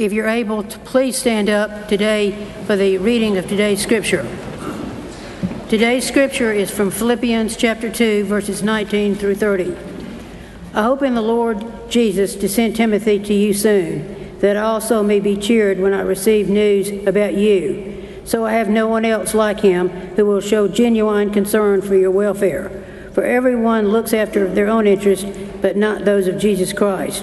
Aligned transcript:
If 0.00 0.14
you're 0.14 0.28
able 0.28 0.62
to 0.62 0.78
please 0.78 1.18
stand 1.18 1.50
up 1.50 1.86
today 1.86 2.30
for 2.64 2.74
the 2.74 2.96
reading 2.96 3.36
of 3.36 3.46
today's 3.46 3.82
scripture. 3.82 4.26
Today's 5.68 6.08
scripture 6.08 6.50
is 6.50 6.70
from 6.70 6.90
Philippians 6.90 7.54
chapter 7.54 7.92
2, 7.92 8.24
verses 8.24 8.62
19 8.62 9.14
through 9.16 9.34
30. 9.34 9.76
I 10.72 10.84
hope 10.84 11.02
in 11.02 11.14
the 11.14 11.20
Lord 11.20 11.90
Jesus 11.90 12.34
to 12.36 12.48
send 12.48 12.76
Timothy 12.76 13.18
to 13.18 13.34
you 13.34 13.52
soon, 13.52 14.38
that 14.38 14.56
I 14.56 14.62
also 14.62 15.02
may 15.02 15.20
be 15.20 15.36
cheered 15.36 15.78
when 15.78 15.92
I 15.92 16.00
receive 16.00 16.48
news 16.48 16.88
about 17.06 17.34
you. 17.34 18.22
So 18.24 18.46
I 18.46 18.52
have 18.52 18.70
no 18.70 18.88
one 18.88 19.04
else 19.04 19.34
like 19.34 19.60
him 19.60 19.90
who 20.16 20.24
will 20.24 20.40
show 20.40 20.66
genuine 20.66 21.30
concern 21.30 21.82
for 21.82 21.94
your 21.94 22.10
welfare. 22.10 22.70
For 23.12 23.24
everyone 23.24 23.88
looks 23.88 24.14
after 24.14 24.48
their 24.48 24.68
own 24.68 24.86
interest, 24.86 25.26
but 25.60 25.76
not 25.76 26.06
those 26.06 26.26
of 26.26 26.38
Jesus 26.38 26.72
Christ. 26.72 27.22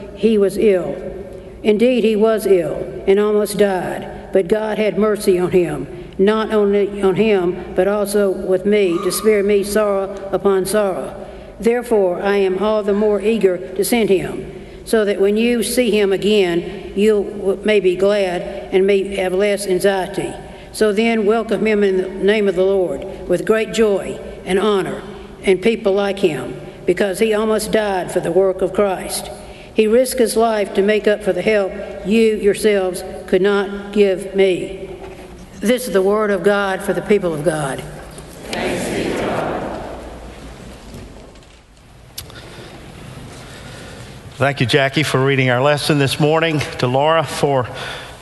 he 0.15 0.37
was 0.37 0.57
ill. 0.57 0.95
Indeed, 1.63 2.03
he 2.03 2.15
was 2.15 2.45
ill 2.45 3.03
and 3.07 3.19
almost 3.19 3.57
died, 3.57 4.29
but 4.33 4.47
God 4.47 4.77
had 4.77 4.97
mercy 4.97 5.37
on 5.37 5.51
him, 5.51 5.87
not 6.17 6.53
only 6.53 7.01
on 7.01 7.15
him, 7.15 7.73
but 7.75 7.87
also 7.87 8.31
with 8.31 8.65
me, 8.65 8.97
to 9.03 9.11
spare 9.11 9.43
me 9.43 9.63
sorrow 9.63 10.13
upon 10.31 10.65
sorrow. 10.65 11.27
Therefore, 11.59 12.21
I 12.21 12.37
am 12.37 12.57
all 12.57 12.81
the 12.81 12.93
more 12.93 13.21
eager 13.21 13.57
to 13.75 13.83
send 13.83 14.09
him, 14.09 14.65
so 14.85 15.05
that 15.05 15.21
when 15.21 15.37
you 15.37 15.61
see 15.61 15.91
him 15.91 16.11
again, 16.11 16.93
you 16.95 17.59
may 17.63 17.79
be 17.79 17.95
glad 17.95 18.41
and 18.73 18.87
may 18.87 19.15
have 19.15 19.33
less 19.33 19.67
anxiety. 19.67 20.33
So 20.71 20.91
then, 20.91 21.25
welcome 21.25 21.67
him 21.67 21.83
in 21.83 21.97
the 21.97 22.09
name 22.09 22.47
of 22.47 22.55
the 22.55 22.63
Lord 22.63 23.27
with 23.27 23.45
great 23.45 23.73
joy 23.73 24.19
and 24.45 24.57
honor 24.57 25.03
and 25.43 25.61
people 25.61 25.93
like 25.93 26.19
him, 26.19 26.59
because 26.85 27.19
he 27.19 27.33
almost 27.33 27.71
died 27.71 28.11
for 28.11 28.19
the 28.19 28.31
work 28.31 28.61
of 28.61 28.73
Christ. 28.73 29.29
He 29.73 29.87
risked 29.87 30.19
his 30.19 30.35
life 30.35 30.73
to 30.73 30.81
make 30.81 31.07
up 31.07 31.23
for 31.23 31.33
the 31.33 31.41
help 31.41 31.71
you 32.05 32.35
yourselves 32.35 33.03
could 33.27 33.41
not 33.41 33.93
give 33.93 34.35
me. 34.35 34.89
This 35.59 35.87
is 35.87 35.93
the 35.93 36.01
word 36.01 36.31
of 36.31 36.43
God 36.43 36.81
for 36.81 36.93
the 36.93 37.01
people 37.01 37.33
of 37.33 37.45
God. 37.45 37.83
Thank 44.35 44.59
you, 44.59 44.65
Jackie, 44.65 45.03
for 45.03 45.23
reading 45.23 45.51
our 45.51 45.61
lesson 45.61 45.99
this 45.99 46.19
morning, 46.19 46.59
to 46.79 46.87
Laura 46.87 47.23
for 47.23 47.67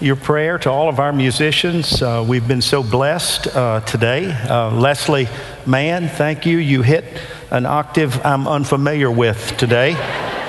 your 0.02 0.18
prayer, 0.18 0.58
to 0.60 0.70
all 0.70 0.90
of 0.90 1.00
our 1.00 1.14
musicians. 1.14 2.02
Uh, 2.02 2.26
we've 2.28 2.46
been 2.46 2.62
so 2.62 2.84
blessed 2.84 3.48
uh, 3.48 3.80
today. 3.82 4.30
Uh, 4.30 4.70
Leslie 4.72 5.30
Mann, 5.66 6.10
thank 6.10 6.46
you. 6.46 6.58
You 6.58 6.82
hit 6.82 7.06
an 7.52 7.66
octave 7.66 8.20
I'm 8.26 8.50
unfamiliar 8.50 9.10
with 9.10 9.56
today. 9.56 9.96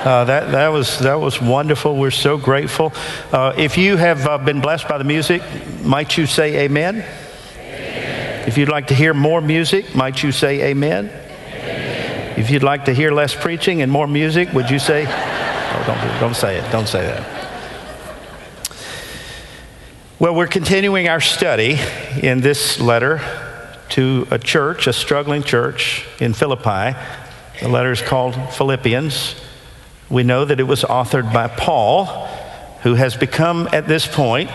Uh, 0.01 0.25
that, 0.25 0.53
that, 0.53 0.69
was, 0.69 0.99
that 1.01 1.21
was 1.21 1.43
wonderful. 1.43 1.95
We're 1.95 2.11
so 2.11 2.39
grateful. 2.39 2.95
Uh, 3.31 3.53
if 3.59 3.77
you 3.77 3.99
have 3.99 4.27
uh, 4.27 4.39
been 4.39 4.63
blessed 4.63 4.89
by 4.89 4.97
the 4.97 5.05
music, 5.05 5.43
might 5.83 6.17
you 6.17 6.25
say 6.25 6.65
amen? 6.65 7.05
amen? 7.05 8.49
If 8.49 8.57
you'd 8.57 8.71
like 8.71 8.87
to 8.87 8.95
hear 8.95 9.13
more 9.13 9.43
music, 9.43 9.95
might 9.95 10.23
you 10.23 10.33
say 10.33 10.71
amen? 10.71 11.11
amen? 11.11 12.39
If 12.39 12.49
you'd 12.49 12.63
like 12.63 12.87
to 12.87 12.95
hear 12.95 13.11
less 13.13 13.35
preaching 13.35 13.83
and 13.83 13.93
more 13.93 14.07
music, 14.07 14.51
would 14.55 14.71
you 14.71 14.79
say? 14.79 15.07
Oh, 15.73 15.85
don't, 15.87 16.21
don't 16.21 16.35
say 16.35 16.57
it. 16.57 16.73
Don't 16.73 16.89
say 16.89 17.03
that. 17.07 17.41
Well, 20.19 20.35
we're 20.35 20.49
continuing 20.49 21.07
our 21.09 21.21
study 21.21 21.79
in 22.21 22.41
this 22.41 22.81
letter 22.81 23.21
to 23.91 24.27
a 24.33 24.39
church, 24.39 24.89
a 24.89 24.93
struggling 24.93 25.45
church 25.45 26.07
in 26.19 26.35
Philippi. 26.35 26.99
The 27.61 27.69
letter 27.69 27.93
is 27.93 28.03
called 28.03 28.35
Philippians. 28.55 29.37
We 30.11 30.25
know 30.25 30.45
that 30.45 30.59
it 30.59 30.65
was 30.65 30.83
authored 30.83 31.33
by 31.33 31.47
Paul, 31.47 32.07
who 32.83 32.95
has 32.95 33.17
become, 33.17 33.69
at 33.73 33.87
this 33.87 34.07
point, 34.07 34.51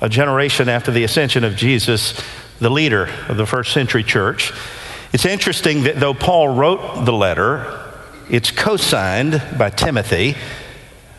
a 0.00 0.08
generation 0.08 0.68
after 0.68 0.90
the 0.90 1.04
ascension 1.04 1.44
of 1.44 1.56
Jesus, 1.56 2.20
the 2.58 2.70
leader 2.70 3.08
of 3.28 3.36
the 3.36 3.46
first 3.46 3.72
century 3.72 4.02
church. 4.02 4.52
It's 5.12 5.24
interesting 5.24 5.84
that 5.84 6.00
though 6.00 6.14
Paul 6.14 6.48
wrote 6.48 7.04
the 7.04 7.12
letter, 7.12 7.84
it's 8.28 8.50
co 8.50 8.76
signed 8.76 9.40
by 9.56 9.70
Timothy, 9.70 10.36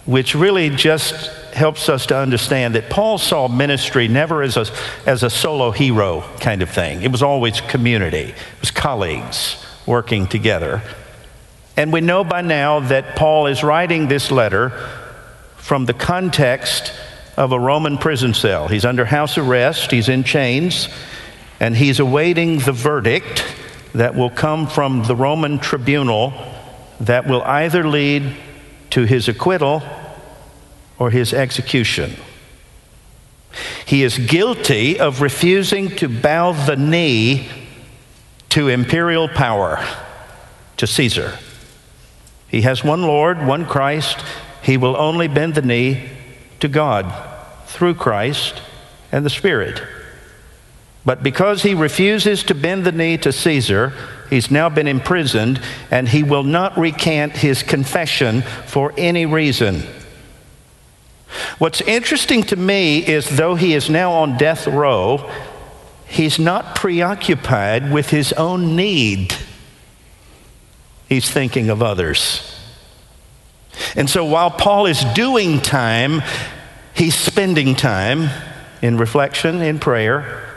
which 0.06 0.35
really 0.35 0.69
just 0.69 1.31
helps 1.53 1.89
us 1.89 2.06
to 2.07 2.18
understand 2.18 2.75
that 2.75 2.89
Paul 2.89 3.18
saw 3.18 3.47
ministry 3.47 4.07
never 4.07 4.41
as 4.41 4.57
a, 4.57 4.66
as 5.06 5.23
a 5.23 5.29
solo 5.29 5.72
hero 5.72 6.23
kind 6.39 6.62
of 6.62 6.69
thing. 6.69 7.01
It 7.01 7.12
was 7.12 7.23
always 7.23 7.62
community, 7.62 8.34
it 8.34 8.59
was 8.59 8.72
colleagues 8.72 9.66
working 9.85 10.28
together. 10.28 10.81
And 11.79 11.94
we 11.94 12.01
know 12.01 12.25
by 12.25 12.41
now 12.41 12.81
that 12.81 13.16
Paul 13.16 13.47
is 13.47 13.63
writing 13.63 14.09
this 14.09 14.31
letter 14.31 14.72
from 15.56 15.85
the 15.85 15.94
context 15.94 16.91
of 17.38 17.53
a 17.53 17.59
Roman 17.59 17.97
prison 17.97 18.34
cell. 18.34 18.67
He's 18.67 18.84
under 18.84 19.06
house 19.06 19.38
arrest, 19.38 19.89
he's 19.89 20.09
in 20.09 20.25
chains, 20.25 20.89
and 21.57 21.78
he's 21.78 22.01
awaiting 22.01 22.59
the 22.59 22.73
verdict 22.73 23.45
that 23.94 24.13
will 24.13 24.29
come 24.29 24.68
from 24.68 25.03
the 25.03 25.16
Roman 25.16 25.57
tribunal 25.57 26.34
that 27.00 27.28
will 27.28 27.44
either 27.44 27.88
lead 27.88 28.35
to 28.89 29.06
his 29.06 29.29
acquittal 29.29 29.81
or 30.97 31.12
his 31.12 31.34
execution. 31.34 32.13
He 33.85 34.03
is 34.03 34.18
guilty 34.18 35.00
of 35.00 35.22
refusing 35.22 35.95
to 35.95 36.09
bow 36.09 36.51
the 36.51 36.75
knee 36.75 37.47
to 38.50 38.68
imperial 38.68 39.29
power, 39.29 39.81
to 40.75 40.85
Caesar. 40.85 41.39
He 42.50 42.62
has 42.62 42.84
one 42.84 43.04
Lord, 43.04 43.46
one 43.46 43.66
Christ. 43.66 44.24
He 44.62 44.78
will 44.78 44.98
only 44.98 45.28
bend 45.28 45.56
the 45.56 45.62
knee 45.62 46.10
to 46.60 46.68
God 46.68 47.14
through 47.66 47.96
Christ 47.96 48.62
and 49.12 49.26
the 49.26 49.30
Spirit. 49.30 49.82
But 51.06 51.24
because 51.24 51.64
he 51.64 51.74
refuses 51.74 52.44
to 52.44 52.56
bend 52.56 52.86
the 52.86 52.92
knee 52.92 53.18
to 53.20 53.32
Caesar, 53.32 53.94
he's 54.30 54.52
now 54.52 54.70
been 54.70 54.88
imprisoned 54.88 55.62
and 55.90 56.10
he 56.10 56.24
will 56.24 56.44
not 56.44 56.78
recant 56.78 57.38
his 57.38 57.64
confession 57.64 58.42
for 58.42 58.94
any 58.98 59.26
reason. 59.26 59.84
What's 61.58 61.81
interesting 61.81 62.44
to 62.44 62.56
me 62.56 63.06
is 63.06 63.30
though 63.30 63.56
he 63.56 63.74
is 63.74 63.90
now 63.90 64.12
on 64.12 64.38
death 64.38 64.68
row, 64.68 65.31
he's 66.08 66.40
not 66.40 66.76
preoccupied 66.76 67.92
with 67.92 68.10
his 68.10 68.34
own 68.34 68.76
need. 68.76 69.36
He's 71.09 71.30
thinking 71.30 71.70
of 71.70 71.84
others. 71.84 72.56
And 73.96 74.09
so 74.09 74.24
while 74.24 74.52
Paul 74.52 74.86
is 74.86 75.03
doing 75.16 75.59
time, 75.59 76.22
he's 76.94 77.16
spending 77.16 77.75
time 77.75 78.30
in 78.81 78.97
reflection, 78.97 79.62
in 79.62 79.80
prayer 79.80 80.50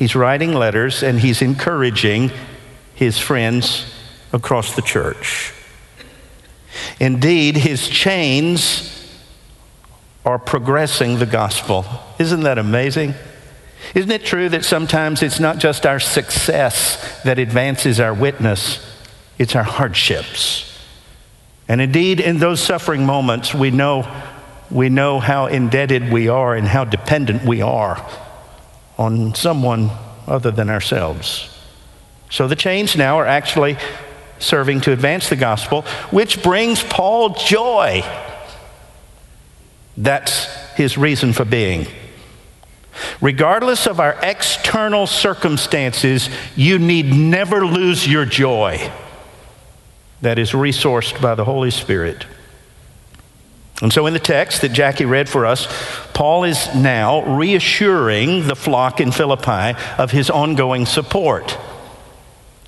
He's 0.00 0.16
writing 0.16 0.54
letters 0.54 1.02
and 1.02 1.20
he's 1.20 1.42
encouraging 1.42 2.30
his 2.94 3.18
friends 3.18 3.84
across 4.32 4.74
the 4.74 4.80
church. 4.80 5.52
Indeed, 6.98 7.58
his 7.58 7.86
chains 7.86 9.14
are 10.24 10.38
progressing 10.38 11.18
the 11.18 11.26
gospel. 11.26 11.84
Isn't 12.18 12.44
that 12.44 12.56
amazing? 12.56 13.12
Isn't 13.94 14.10
it 14.10 14.24
true 14.24 14.48
that 14.48 14.64
sometimes 14.64 15.22
it's 15.22 15.38
not 15.38 15.58
just 15.58 15.84
our 15.84 16.00
success 16.00 17.20
that 17.24 17.38
advances 17.38 18.00
our 18.00 18.14
witness, 18.14 18.78
it's 19.40 19.56
our 19.56 19.64
hardships? 19.64 20.78
And 21.66 21.80
indeed, 21.80 22.20
in 22.20 22.38
those 22.38 22.60
suffering 22.60 23.06
moments, 23.06 23.54
we 23.54 23.70
know, 23.70 24.06
we 24.70 24.90
know 24.90 25.18
how 25.18 25.46
indebted 25.46 26.12
we 26.12 26.28
are 26.28 26.54
and 26.54 26.68
how 26.68 26.84
dependent 26.84 27.44
we 27.44 27.62
are 27.62 28.06
on 28.98 29.34
someone 29.34 29.90
other 30.26 30.50
than 30.50 30.68
ourselves. 30.68 31.48
So 32.28 32.48
the 32.48 32.54
chains 32.54 32.96
now 32.96 33.16
are 33.16 33.26
actually 33.26 33.78
serving 34.38 34.82
to 34.82 34.92
advance 34.92 35.30
the 35.30 35.36
gospel, 35.36 35.82
which 36.10 36.42
brings 36.42 36.82
Paul 36.82 37.30
joy. 37.30 38.04
That's 39.96 40.44
his 40.74 40.98
reason 40.98 41.32
for 41.32 41.46
being. 41.46 41.86
Regardless 43.22 43.86
of 43.86 44.00
our 44.00 44.18
external 44.22 45.06
circumstances, 45.06 46.28
you 46.56 46.78
need 46.78 47.06
never 47.06 47.64
lose 47.64 48.06
your 48.06 48.26
joy 48.26 48.92
that 50.22 50.38
is 50.38 50.52
resourced 50.52 51.20
by 51.20 51.34
the 51.34 51.44
Holy 51.44 51.70
Spirit. 51.70 52.26
And 53.82 53.92
so, 53.92 54.06
in 54.06 54.12
the 54.12 54.18
text 54.18 54.60
that 54.60 54.72
Jackie 54.72 55.06
read 55.06 55.28
for 55.28 55.46
us, 55.46 55.66
Paul 56.12 56.44
is 56.44 56.74
now 56.74 57.22
reassuring 57.22 58.46
the 58.46 58.56
flock 58.56 59.00
in 59.00 59.10
Philippi 59.10 59.78
of 59.96 60.10
his 60.10 60.28
ongoing 60.28 60.84
support. 60.84 61.56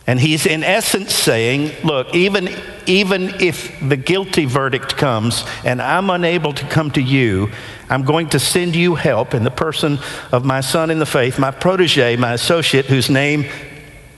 And 0.07 0.19
he's 0.19 0.47
in 0.47 0.65
essence 0.65 1.15
saying, 1.15 1.73
look, 1.85 2.13
even, 2.15 2.49
even 2.87 3.41
if 3.41 3.79
the 3.87 3.97
guilty 3.97 4.47
verdict 4.47 4.97
comes 4.97 5.45
and 5.65 5.81
I'm 5.81 6.11
unable 6.11 6.53
to 6.55 6.67
come 6.67 6.91
to 6.93 7.03
you, 7.03 7.51
I'm 7.89 8.03
going 8.03 8.31
to 8.31 8.41
send 8.41 8.75
you 8.75 8.97
help 8.97 9.33
in 9.33 9.45
the 9.45 9.51
person 9.51 10.01
of 10.33 10.45
my 10.45 10.61
son 10.61 10.91
in 10.91 10.99
the 10.99 11.07
faith, 11.07 11.39
my 11.39 11.53
protege, 11.53 12.17
my 12.17 12.33
associate, 12.33 12.87
whose 12.87 13.11
name 13.11 13.45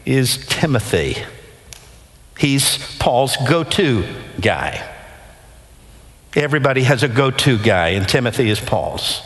is 0.07 0.47
Timothy. 0.47 1.17
He's 2.39 2.97
Paul's 2.99 3.37
go 3.49 3.65
to 3.65 4.05
guy. 4.41 4.91
Everybody 6.35 6.83
has 6.83 7.03
a 7.03 7.09
go 7.09 7.31
to 7.31 7.59
guy, 7.59 7.91
and 7.91 8.09
Timothy 8.09 8.51
is 8.51 8.59
Paul's. 8.59 9.23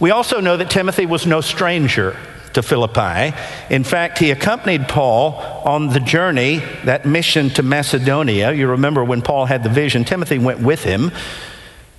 We 0.00 0.10
also 0.10 0.40
know 0.40 0.56
that 0.56 0.70
Timothy 0.70 1.06
was 1.06 1.26
no 1.26 1.40
stranger 1.40 2.16
to 2.54 2.62
Philippi. 2.62 3.36
In 3.70 3.84
fact, 3.84 4.18
he 4.18 4.32
accompanied 4.32 4.88
Paul 4.88 5.34
on 5.64 5.88
the 5.88 6.00
journey, 6.00 6.62
that 6.84 7.06
mission 7.06 7.50
to 7.50 7.62
Macedonia. 7.62 8.52
You 8.52 8.68
remember 8.68 9.04
when 9.04 9.22
Paul 9.22 9.46
had 9.46 9.62
the 9.62 9.68
vision, 9.68 10.04
Timothy 10.04 10.38
went 10.38 10.60
with 10.60 10.82
him. 10.82 11.12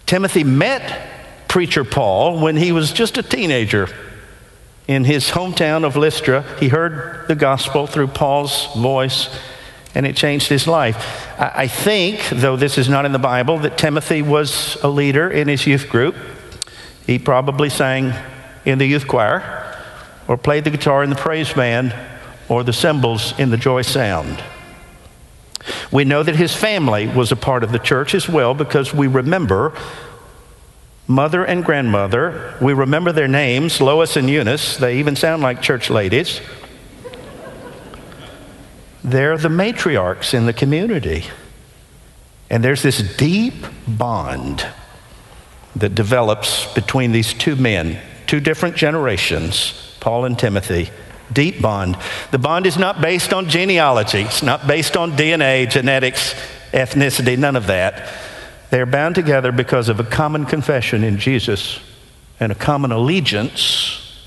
Timothy 0.06 0.44
met 0.44 1.48
preacher 1.48 1.84
Paul 1.84 2.40
when 2.40 2.58
he 2.58 2.72
was 2.72 2.92
just 2.92 3.18
a 3.18 3.24
teenager 3.24 3.88
in 4.88 5.06
his 5.06 5.30
hometown 5.30 5.86
of 5.86 5.96
Lystra. 5.96 6.44
He 6.60 6.68
heard 6.68 7.28
the 7.28 7.36
gospel 7.36 7.88
through 7.88 8.08
Paul's 8.08 8.68
voice 8.76 9.30
and 9.96 10.06
it 10.06 10.16
changed 10.16 10.48
his 10.48 10.68
life. 10.68 10.96
I 11.40 11.68
think, 11.68 12.28
though 12.30 12.56
this 12.56 12.78
is 12.78 12.90
not 12.90 13.06
in 13.06 13.12
the 13.12 13.20
Bible, 13.20 13.58
that 13.60 13.78
Timothy 13.78 14.22
was 14.22 14.78
a 14.84 14.88
leader 14.88 15.30
in 15.30 15.48
his 15.48 15.66
youth 15.66 15.90
group. 15.90 16.16
He 17.06 17.18
probably 17.18 17.70
sang 17.70 18.14
in 18.66 18.78
the 18.78 18.86
youth 18.86 19.08
choir 19.08 19.76
or 20.28 20.38
played 20.38 20.64
the 20.64 20.70
guitar 20.70 21.04
in 21.04 21.10
the 21.10 21.16
praise 21.16 21.52
band 21.52 21.96
or 22.48 22.64
the 22.64 22.74
cymbals 22.74 23.38
in 23.40 23.50
the 23.50 23.58
joy 23.58 23.82
sound. 23.82 24.44
We 25.92 26.06
know 26.06 26.24
that 26.24 26.36
his 26.36 26.56
family 26.56 27.08
was 27.08 27.32
a 27.32 27.36
part 27.36 27.64
of 27.64 27.72
the 27.72 27.80
church 27.80 28.14
as 28.14 28.30
well 28.30 28.54
because 28.54 28.94
we 28.94 29.08
remember 29.08 29.74
mother 31.08 31.44
and 31.44 31.66
grandmother. 31.66 32.56
We 32.62 32.74
remember 32.74 33.12
their 33.12 33.28
names, 33.28 33.82
Lois 33.82 34.16
and 34.16 34.30
Eunice. 34.30 34.78
They 34.78 35.00
even 35.00 35.16
sound 35.16 35.42
like 35.42 35.62
church 35.62 35.90
ladies. 35.90 36.42
They're 39.10 39.38
the 39.38 39.50
matriarchs 39.50 40.34
in 40.34 40.46
the 40.46 40.54
community. 40.54 41.26
And 42.50 42.64
there's 42.64 42.84
this 42.84 43.16
deep 43.18 43.66
bond 43.88 44.66
that 45.76 45.96
develops 45.96 46.72
between 46.74 47.12
these 47.12 47.34
two 47.34 47.56
men, 47.56 48.00
two 48.28 48.40
different 48.40 48.76
generations 48.76 49.74
Paul 50.00 50.26
and 50.26 50.38
Timothy. 50.38 50.90
Deep 51.34 51.62
bond. 51.62 51.98
The 52.32 52.40
bond 52.40 52.66
is 52.66 52.78
not 52.78 53.02
based 53.02 53.34
on 53.34 53.50
genealogy, 53.50 54.22
it's 54.22 54.42
not 54.42 54.66
based 54.66 54.96
on 54.96 55.12
DNA, 55.12 55.70
genetics, 55.70 56.34
ethnicity, 56.72 57.38
none 57.38 57.56
of 57.56 57.68
that. 57.68 58.12
They 58.70 58.80
are 58.80 58.86
bound 58.86 59.16
together 59.16 59.52
because 59.52 59.90
of 59.90 60.00
a 60.00 60.04
common 60.04 60.46
confession 60.46 61.04
in 61.04 61.18
Jesus 61.18 61.80
and 62.40 62.52
a 62.52 62.56
common 62.56 62.92
allegiance 62.92 64.22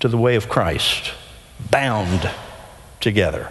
to 0.00 0.08
the 0.08 0.18
way 0.18 0.36
of 0.36 0.48
Christ. 0.48 1.12
Bound 1.70 2.28
together. 3.00 3.50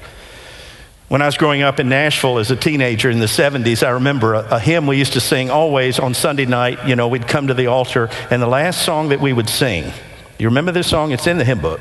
When 1.08 1.22
I 1.22 1.28
was 1.28 1.38
growing 1.38 1.62
up 1.62 1.80
in 1.80 1.88
Nashville 1.88 2.40
as 2.40 2.50
a 2.50 2.56
teenager 2.56 3.10
in 3.10 3.20
the 3.20 3.28
70s, 3.28 3.86
I 3.86 3.92
remember 3.92 4.34
a, 4.34 4.56
a, 4.56 4.60
hymn 4.60 4.88
we 4.88 4.98
used 4.98 5.14
to 5.14 5.20
sing 5.20 5.52
always 5.52 6.00
on 6.00 6.16
Sunday 6.16 6.46
night. 6.46 6.88
You 6.88 6.96
know, 6.96 7.08
we'd 7.08 7.28
come 7.28 7.48
to 7.48 7.54
the 7.54 7.68
altar, 7.68 8.10
and 8.32 8.42
the 8.42 8.48
last 8.48 8.84
song 8.84 9.10
that 9.10 9.22
we 9.22 9.32
would 9.32 9.48
sing 9.48 9.94
you 10.38 10.50
remember 10.50 10.74
this 10.74 10.88
song? 10.88 11.12
It's 11.12 11.28
in 11.28 11.38
the 11.38 11.46
hymn 11.46 11.62
book. 11.62 11.80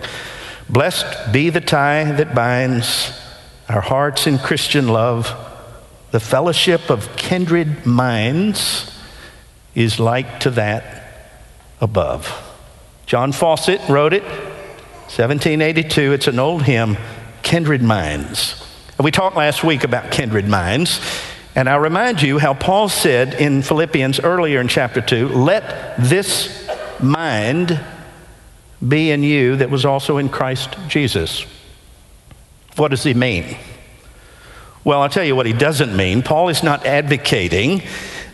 Blessed 0.68 1.32
be 1.32 1.50
the 1.50 1.60
tie 1.60 2.04
that 2.04 2.34
binds 2.34 3.20
our 3.68 3.80
hearts 3.80 4.26
in 4.26 4.38
Christian 4.38 4.88
love. 4.88 5.34
The 6.12 6.20
fellowship 6.20 6.88
of 6.88 7.16
kindred 7.16 7.84
minds 7.84 8.96
is 9.74 9.98
like 9.98 10.40
to 10.40 10.50
that 10.50 11.42
above. 11.80 12.32
John 13.06 13.32
Fawcett 13.32 13.80
wrote 13.88 14.12
it, 14.12 14.22
1782. 14.22 16.12
It's 16.12 16.28
an 16.28 16.38
old 16.38 16.62
hymn, 16.62 16.96
Kindred 17.42 17.82
Minds. 17.82 18.64
We 19.02 19.11
talked 19.11 19.37
last 19.37 19.64
week 19.64 19.82
about 19.82 20.12
kindred 20.12 20.46
minds, 20.46 21.00
and 21.56 21.69
I 21.69 21.75
remind 21.76 22.23
you 22.23 22.38
how 22.38 22.55
Paul 22.55 22.88
said 22.88 23.35
in 23.35 23.62
Philippians 23.62 24.20
earlier 24.20 24.61
in 24.61 24.69
chapter 24.69 25.00
2 25.00 25.31
let 25.31 25.96
this 25.99 26.70
mind 27.02 27.81
be 28.87 29.11
in 29.11 29.25
you 29.25 29.56
that 29.56 29.69
was 29.69 29.85
also 29.85 30.19
in 30.19 30.29
Christ 30.29 30.76
Jesus. 30.87 31.44
What 32.76 32.93
does 32.93 33.02
he 33.02 33.14
mean? 33.14 33.56
Well, 34.85 35.02
I'll 35.02 35.08
tell 35.08 35.25
you 35.25 35.35
what 35.35 35.46
he 35.46 35.52
doesn't 35.52 35.96
mean. 35.96 36.23
Paul 36.23 36.49
is 36.49 36.62
not 36.62 36.87
advocating 36.87 37.82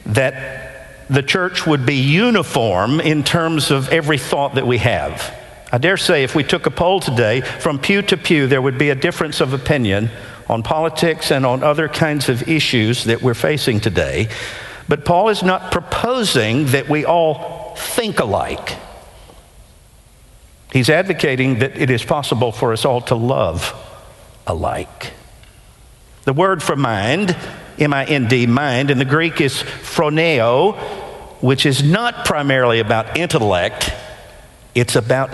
that 0.04 1.06
the 1.08 1.22
church 1.22 1.66
would 1.66 1.86
be 1.86 1.96
uniform 1.96 3.00
in 3.00 3.24
terms 3.24 3.70
of 3.70 3.88
every 3.88 4.18
thought 4.18 4.56
that 4.56 4.66
we 4.66 4.76
have. 4.76 5.34
I 5.72 5.78
dare 5.78 5.96
say 5.96 6.22
if 6.22 6.34
we 6.34 6.44
took 6.44 6.66
a 6.66 6.70
poll 6.70 7.00
today, 7.00 7.40
from 7.40 7.78
pew 7.78 8.02
to 8.02 8.16
pew, 8.16 8.46
there 8.46 8.60
would 8.60 8.76
be 8.76 8.90
a 8.90 8.94
difference 8.94 9.40
of 9.40 9.54
opinion 9.54 10.10
on 10.50 10.64
politics 10.64 11.30
and 11.30 11.46
on 11.46 11.62
other 11.62 11.88
kinds 11.88 12.28
of 12.28 12.48
issues 12.48 13.04
that 13.04 13.22
we're 13.22 13.34
facing 13.34 13.78
today. 13.78 14.28
But 14.88 15.04
Paul 15.04 15.28
is 15.28 15.44
not 15.44 15.70
proposing 15.70 16.66
that 16.66 16.88
we 16.88 17.04
all 17.04 17.76
think 17.76 18.18
alike. 18.18 18.76
He's 20.72 20.90
advocating 20.90 21.60
that 21.60 21.76
it 21.76 21.88
is 21.88 22.02
possible 22.02 22.50
for 22.50 22.72
us 22.72 22.84
all 22.84 23.00
to 23.02 23.14
love 23.14 23.72
alike. 24.44 25.12
The 26.24 26.32
word 26.32 26.64
for 26.64 26.74
mind, 26.74 27.36
M 27.78 27.94
I 27.94 28.04
N 28.04 28.26
D, 28.26 28.48
mind, 28.48 28.90
in 28.90 28.98
the 28.98 29.04
Greek 29.04 29.40
is 29.40 29.62
phroneo, 29.62 30.76
which 31.40 31.64
is 31.64 31.82
not 31.82 32.24
primarily 32.24 32.80
about 32.80 33.16
intellect, 33.16 33.92
it's 34.74 34.96
about 34.96 35.30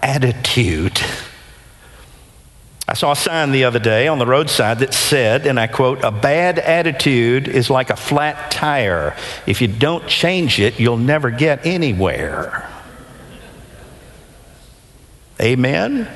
attitude. 0.00 1.00
I 2.90 2.94
saw 2.94 3.12
a 3.12 3.16
sign 3.16 3.52
the 3.52 3.62
other 3.62 3.78
day 3.78 4.08
on 4.08 4.18
the 4.18 4.26
roadside 4.26 4.80
that 4.80 4.92
said, 4.92 5.46
and 5.46 5.60
I 5.60 5.68
quote, 5.68 6.02
a 6.02 6.10
bad 6.10 6.58
attitude 6.58 7.46
is 7.46 7.70
like 7.70 7.88
a 7.88 7.94
flat 7.94 8.50
tire. 8.50 9.14
If 9.46 9.62
you 9.62 9.68
don't 9.68 10.08
change 10.08 10.58
it, 10.58 10.80
you'll 10.80 10.96
never 10.96 11.30
get 11.30 11.64
anywhere. 11.64 12.68
Amen? 15.40 16.08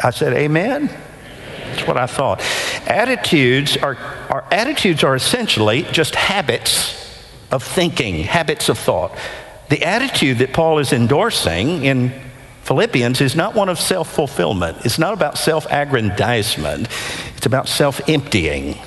I 0.00 0.10
said, 0.10 0.32
Amen? 0.32 0.86
That's 0.86 1.88
what 1.88 1.96
I 1.96 2.06
thought. 2.06 2.40
Attitudes 2.86 3.76
are, 3.76 3.96
are, 4.30 4.44
attitudes 4.52 5.02
are 5.02 5.16
essentially 5.16 5.82
just 5.90 6.14
habits 6.14 7.20
of 7.50 7.64
thinking, 7.64 8.22
habits 8.22 8.68
of 8.68 8.78
thought. 8.78 9.10
The 9.70 9.82
attitude 9.82 10.38
that 10.38 10.52
Paul 10.52 10.78
is 10.78 10.92
endorsing 10.92 11.84
in 11.84 12.12
Philippians 12.64 13.20
is 13.20 13.36
not 13.36 13.54
one 13.54 13.68
of 13.68 13.78
self 13.78 14.10
fulfillment. 14.10 14.78
It's 14.86 14.98
not 14.98 15.12
about 15.12 15.36
self 15.36 15.66
aggrandizement. 15.70 16.88
It's 17.36 17.46
about 17.46 17.68
self 17.68 18.08
emptying. 18.08 18.78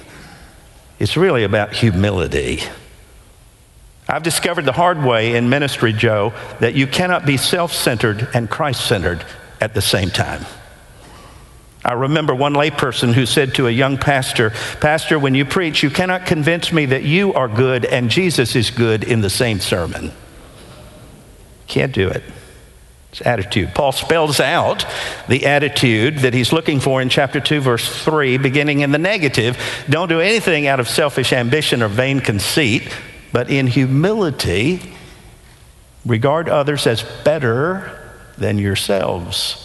It's 0.99 1.15
really 1.15 1.43
about 1.43 1.73
humility. 1.73 2.61
I've 4.09 4.23
discovered 4.23 4.65
the 4.65 4.71
hard 4.71 5.03
way 5.03 5.35
in 5.35 5.49
ministry, 5.49 5.93
Joe, 5.93 6.33
that 6.59 6.73
you 6.73 6.87
cannot 6.87 7.25
be 7.25 7.37
self 7.37 7.71
centered 7.71 8.27
and 8.33 8.49
Christ 8.49 8.85
centered 8.87 9.23
at 9.61 9.75
the 9.75 9.81
same 9.81 10.09
time. 10.09 10.45
I 11.85 11.93
remember 11.93 12.33
one 12.33 12.53
layperson 12.53 13.13
who 13.13 13.27
said 13.27 13.53
to 13.55 13.67
a 13.67 13.71
young 13.71 13.97
pastor, 13.97 14.49
Pastor, 14.81 15.19
when 15.19 15.35
you 15.35 15.45
preach, 15.45 15.83
you 15.83 15.91
cannot 15.91 16.25
convince 16.25 16.73
me 16.73 16.87
that 16.87 17.03
you 17.03 17.33
are 17.33 17.47
good 17.47 17.85
and 17.85 18.09
Jesus 18.09 18.55
is 18.55 18.71
good 18.71 19.03
in 19.03 19.21
the 19.21 19.29
same 19.29 19.59
sermon. 19.59 20.11
Can't 21.67 21.93
do 21.93 22.09
it. 22.09 22.23
Attitude. 23.25 23.73
Paul 23.73 23.93
spells 23.93 24.39
out 24.39 24.85
the 25.27 25.45
attitude 25.45 26.19
that 26.19 26.33
he's 26.33 26.53
looking 26.53 26.79
for 26.79 27.01
in 27.01 27.09
chapter 27.09 27.39
2, 27.39 27.61
verse 27.61 28.03
3, 28.03 28.37
beginning 28.37 28.81
in 28.81 28.91
the 28.91 28.97
negative. 28.99 29.57
Don't 29.89 30.09
do 30.09 30.19
anything 30.19 30.67
out 30.67 30.79
of 30.79 30.87
selfish 30.87 31.33
ambition 31.33 31.81
or 31.81 31.87
vain 31.87 32.19
conceit 32.19 32.91
but 33.31 33.49
in 33.49 33.67
humility, 33.67 34.81
regard 36.05 36.49
others 36.49 36.87
as 36.87 37.03
better 37.23 37.99
than 38.37 38.57
yourselves. 38.57 39.63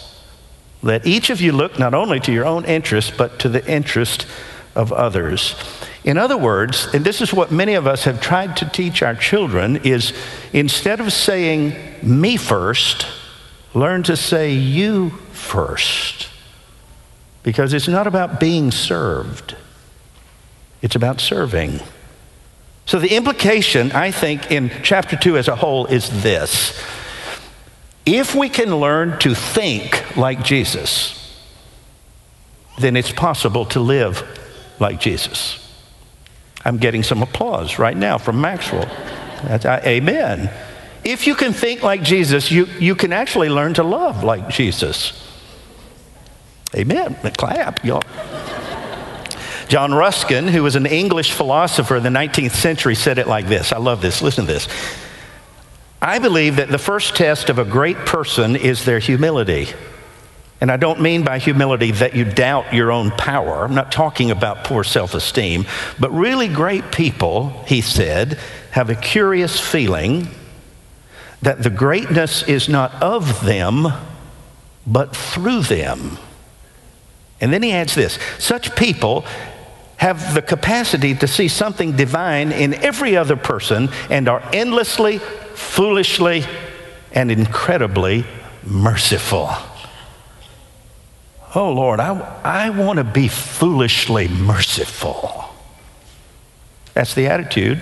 Let 0.81 1.07
each 1.07 1.29
of 1.29 1.39
you 1.39 1.53
look 1.53 1.79
not 1.79 1.93
only 1.93 2.19
to 2.21 2.31
your 2.31 2.45
own 2.45 2.65
interest, 2.65 3.13
but 3.17 3.39
to 3.39 3.49
the 3.49 3.65
interest 3.65 4.27
of 4.75 4.91
others. 4.91 5.55
In 6.03 6.17
other 6.17 6.37
words, 6.37 6.87
and 6.93 7.05
this 7.05 7.21
is 7.21 7.33
what 7.33 7.51
many 7.51 7.75
of 7.75 7.87
us 7.87 8.03
have 8.03 8.19
tried 8.19 8.57
to 8.57 8.69
teach 8.69 9.01
our 9.01 9.15
children, 9.15 9.77
is 9.77 10.11
instead 10.51 10.99
of 10.99 11.13
saying 11.13 11.73
me 12.03 12.35
first, 12.35 13.07
learn 13.73 14.03
to 14.03 14.15
say 14.15 14.51
you 14.51 15.11
first. 15.31 16.29
Because 17.43 17.73
it's 17.73 17.87
not 17.87 18.07
about 18.07 18.39
being 18.39 18.71
served, 18.71 19.55
it's 20.81 20.95
about 20.95 21.19
serving. 21.19 21.79
So, 22.85 22.99
the 22.99 23.15
implication, 23.15 23.91
I 23.93 24.11
think, 24.11 24.51
in 24.51 24.69
chapter 24.83 25.15
2 25.15 25.37
as 25.37 25.47
a 25.47 25.55
whole 25.55 25.85
is 25.85 26.23
this 26.23 26.81
if 28.05 28.35
we 28.35 28.49
can 28.49 28.75
learn 28.77 29.17
to 29.19 29.33
think 29.33 30.17
like 30.17 30.43
Jesus, 30.43 31.19
then 32.77 32.97
it's 32.97 33.11
possible 33.11 33.65
to 33.67 33.79
live 33.79 34.23
like 34.79 34.99
Jesus. 34.99 35.59
I'm 36.65 36.77
getting 36.77 37.03
some 37.03 37.21
applause 37.21 37.79
right 37.79 37.95
now 37.95 38.17
from 38.17 38.41
Maxwell. 38.41 38.89
Amen. 39.45 40.49
If 41.03 41.27
you 41.27 41.35
can 41.35 41.53
think 41.53 41.83
like 41.83 42.03
Jesus, 42.03 42.51
you, 42.51 42.65
you 42.79 42.95
can 42.95 43.11
actually 43.11 43.49
learn 43.49 43.73
to 43.75 43.83
love 43.83 44.23
like 44.23 44.49
Jesus. 44.49 45.19
Amen. 46.75 47.15
Clap, 47.37 47.83
y'all. 47.83 48.01
John 49.67 49.93
Ruskin, 49.93 50.47
who 50.47 50.63
was 50.63 50.75
an 50.75 50.85
English 50.85 51.31
philosopher 51.31 51.97
in 51.97 52.03
the 52.03 52.09
19th 52.09 52.51
century, 52.51 52.95
said 52.95 53.17
it 53.17 53.27
like 53.27 53.47
this. 53.47 53.71
I 53.71 53.77
love 53.77 54.01
this. 54.01 54.21
Listen 54.21 54.45
to 54.45 54.51
this. 54.51 54.67
I 56.01 56.19
believe 56.19 56.57
that 56.57 56.69
the 56.69 56.77
first 56.77 57.15
test 57.15 57.49
of 57.49 57.59
a 57.59 57.65
great 57.65 57.97
person 57.97 58.55
is 58.55 58.85
their 58.85 58.99
humility. 58.99 59.67
And 60.59 60.71
I 60.71 60.77
don't 60.77 61.01
mean 61.01 61.23
by 61.23 61.39
humility 61.39 61.91
that 61.91 62.15
you 62.15 62.25
doubt 62.25 62.73
your 62.73 62.91
own 62.91 63.11
power. 63.11 63.63
I'm 63.63 63.75
not 63.75 63.91
talking 63.91 64.31
about 64.31 64.63
poor 64.63 64.83
self 64.83 65.13
esteem. 65.13 65.65
But 65.99 66.11
really 66.11 66.47
great 66.47 66.91
people, 66.91 67.49
he 67.67 67.81
said, 67.81 68.39
have 68.71 68.89
a 68.89 68.95
curious 68.95 69.59
feeling 69.59 70.27
that 71.43 71.61
the 71.61 71.69
greatness 71.69 72.41
is 72.43 72.69
not 72.69 72.93
of 73.03 73.45
them, 73.45 73.87
but 74.87 75.15
through 75.15 75.61
them. 75.63 76.17
And 77.41 77.51
then 77.51 77.61
he 77.61 77.73
adds 77.73 77.93
this 77.95 78.17
such 78.39 78.75
people 78.75 79.25
have 79.97 80.33
the 80.33 80.41
capacity 80.41 81.13
to 81.15 81.27
see 81.27 81.47
something 81.47 81.95
divine 81.95 82.51
in 82.51 82.73
every 82.73 83.15
other 83.15 83.35
person 83.35 83.89
and 84.09 84.27
are 84.27 84.41
endlessly, 84.53 85.19
foolishly, 85.19 86.45
and 87.11 87.29
incredibly 87.29 88.25
merciful. 88.65 89.49
Oh 91.55 91.71
Lord, 91.71 91.99
I, 91.99 92.39
I 92.43 92.69
want 92.69 92.97
to 92.97 93.03
be 93.03 93.27
foolishly 93.27 94.29
merciful. 94.29 95.45
That's 96.93 97.13
the 97.13 97.27
attitude. 97.27 97.81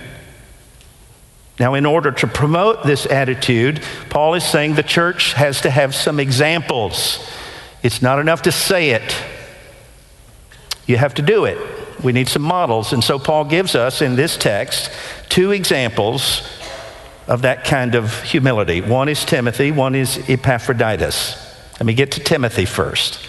Now, 1.62 1.74
in 1.74 1.86
order 1.86 2.10
to 2.10 2.26
promote 2.26 2.82
this 2.82 3.06
attitude, 3.06 3.84
Paul 4.10 4.34
is 4.34 4.42
saying 4.42 4.74
the 4.74 4.82
church 4.82 5.32
has 5.34 5.60
to 5.60 5.70
have 5.70 5.94
some 5.94 6.18
examples. 6.18 7.24
It's 7.84 8.02
not 8.02 8.18
enough 8.18 8.42
to 8.42 8.50
say 8.50 8.90
it, 8.90 9.16
you 10.88 10.96
have 10.96 11.14
to 11.14 11.22
do 11.22 11.44
it. 11.44 11.56
We 12.02 12.12
need 12.12 12.28
some 12.28 12.42
models. 12.42 12.92
And 12.92 13.04
so 13.04 13.16
Paul 13.16 13.44
gives 13.44 13.76
us 13.76 14.02
in 14.02 14.16
this 14.16 14.36
text 14.36 14.90
two 15.28 15.52
examples 15.52 16.42
of 17.28 17.42
that 17.42 17.62
kind 17.62 17.94
of 17.94 18.24
humility. 18.24 18.80
One 18.80 19.08
is 19.08 19.24
Timothy, 19.24 19.70
one 19.70 19.94
is 19.94 20.18
Epaphroditus. 20.28 21.36
Let 21.74 21.86
me 21.86 21.94
get 21.94 22.10
to 22.10 22.20
Timothy 22.20 22.64
first. 22.64 23.24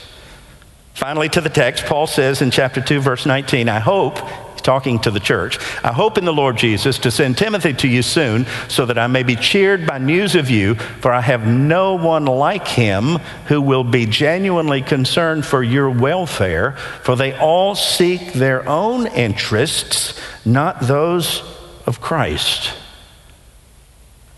Finally, 0.96 1.30
to 1.30 1.42
the 1.42 1.50
text, 1.50 1.86
Paul 1.86 2.08
says 2.08 2.42
in 2.42 2.50
chapter 2.50 2.82
2, 2.82 3.00
verse 3.00 3.28
19, 3.28 3.70
I 3.70 3.78
hope 3.78 4.18
talking 4.64 5.00
to 5.00 5.12
the 5.12 5.20
church. 5.20 5.60
I 5.84 5.92
hope 5.92 6.18
in 6.18 6.26
the 6.26 6.34
Lord 6.34 6.58
Jesus 6.58 6.98
to 7.00 7.12
send 7.12 7.38
Timothy 7.38 7.74
to 7.74 7.88
you 7.88 8.02
soon 8.02 8.46
so 8.68 8.86
that 8.86 8.98
I 8.98 9.08
may 9.08 9.24
be 9.24 9.36
cheered 9.36 9.86
by 9.86 9.98
news 9.98 10.36
of 10.36 10.50
you, 10.50 10.76
for 10.76 11.12
I 11.12 11.22
have 11.22 11.46
no 11.46 11.96
one 11.96 12.26
like 12.26 12.68
him 12.68 13.18
who 13.48 13.62
will 13.62 13.84
be 13.84 14.06
genuinely 14.06 14.82
concerned 14.82 15.46
for 15.46 15.64
your 15.64 15.90
welfare, 15.90 16.72
for 17.04 17.16
they 17.16 17.38
all 17.38 17.76
seek 17.76 18.34
their 18.34 18.68
own 18.68 19.08
interests, 19.08 20.20
not 20.46 20.82
those 20.82 21.44
of 21.86 22.02
Christ. 22.02 22.74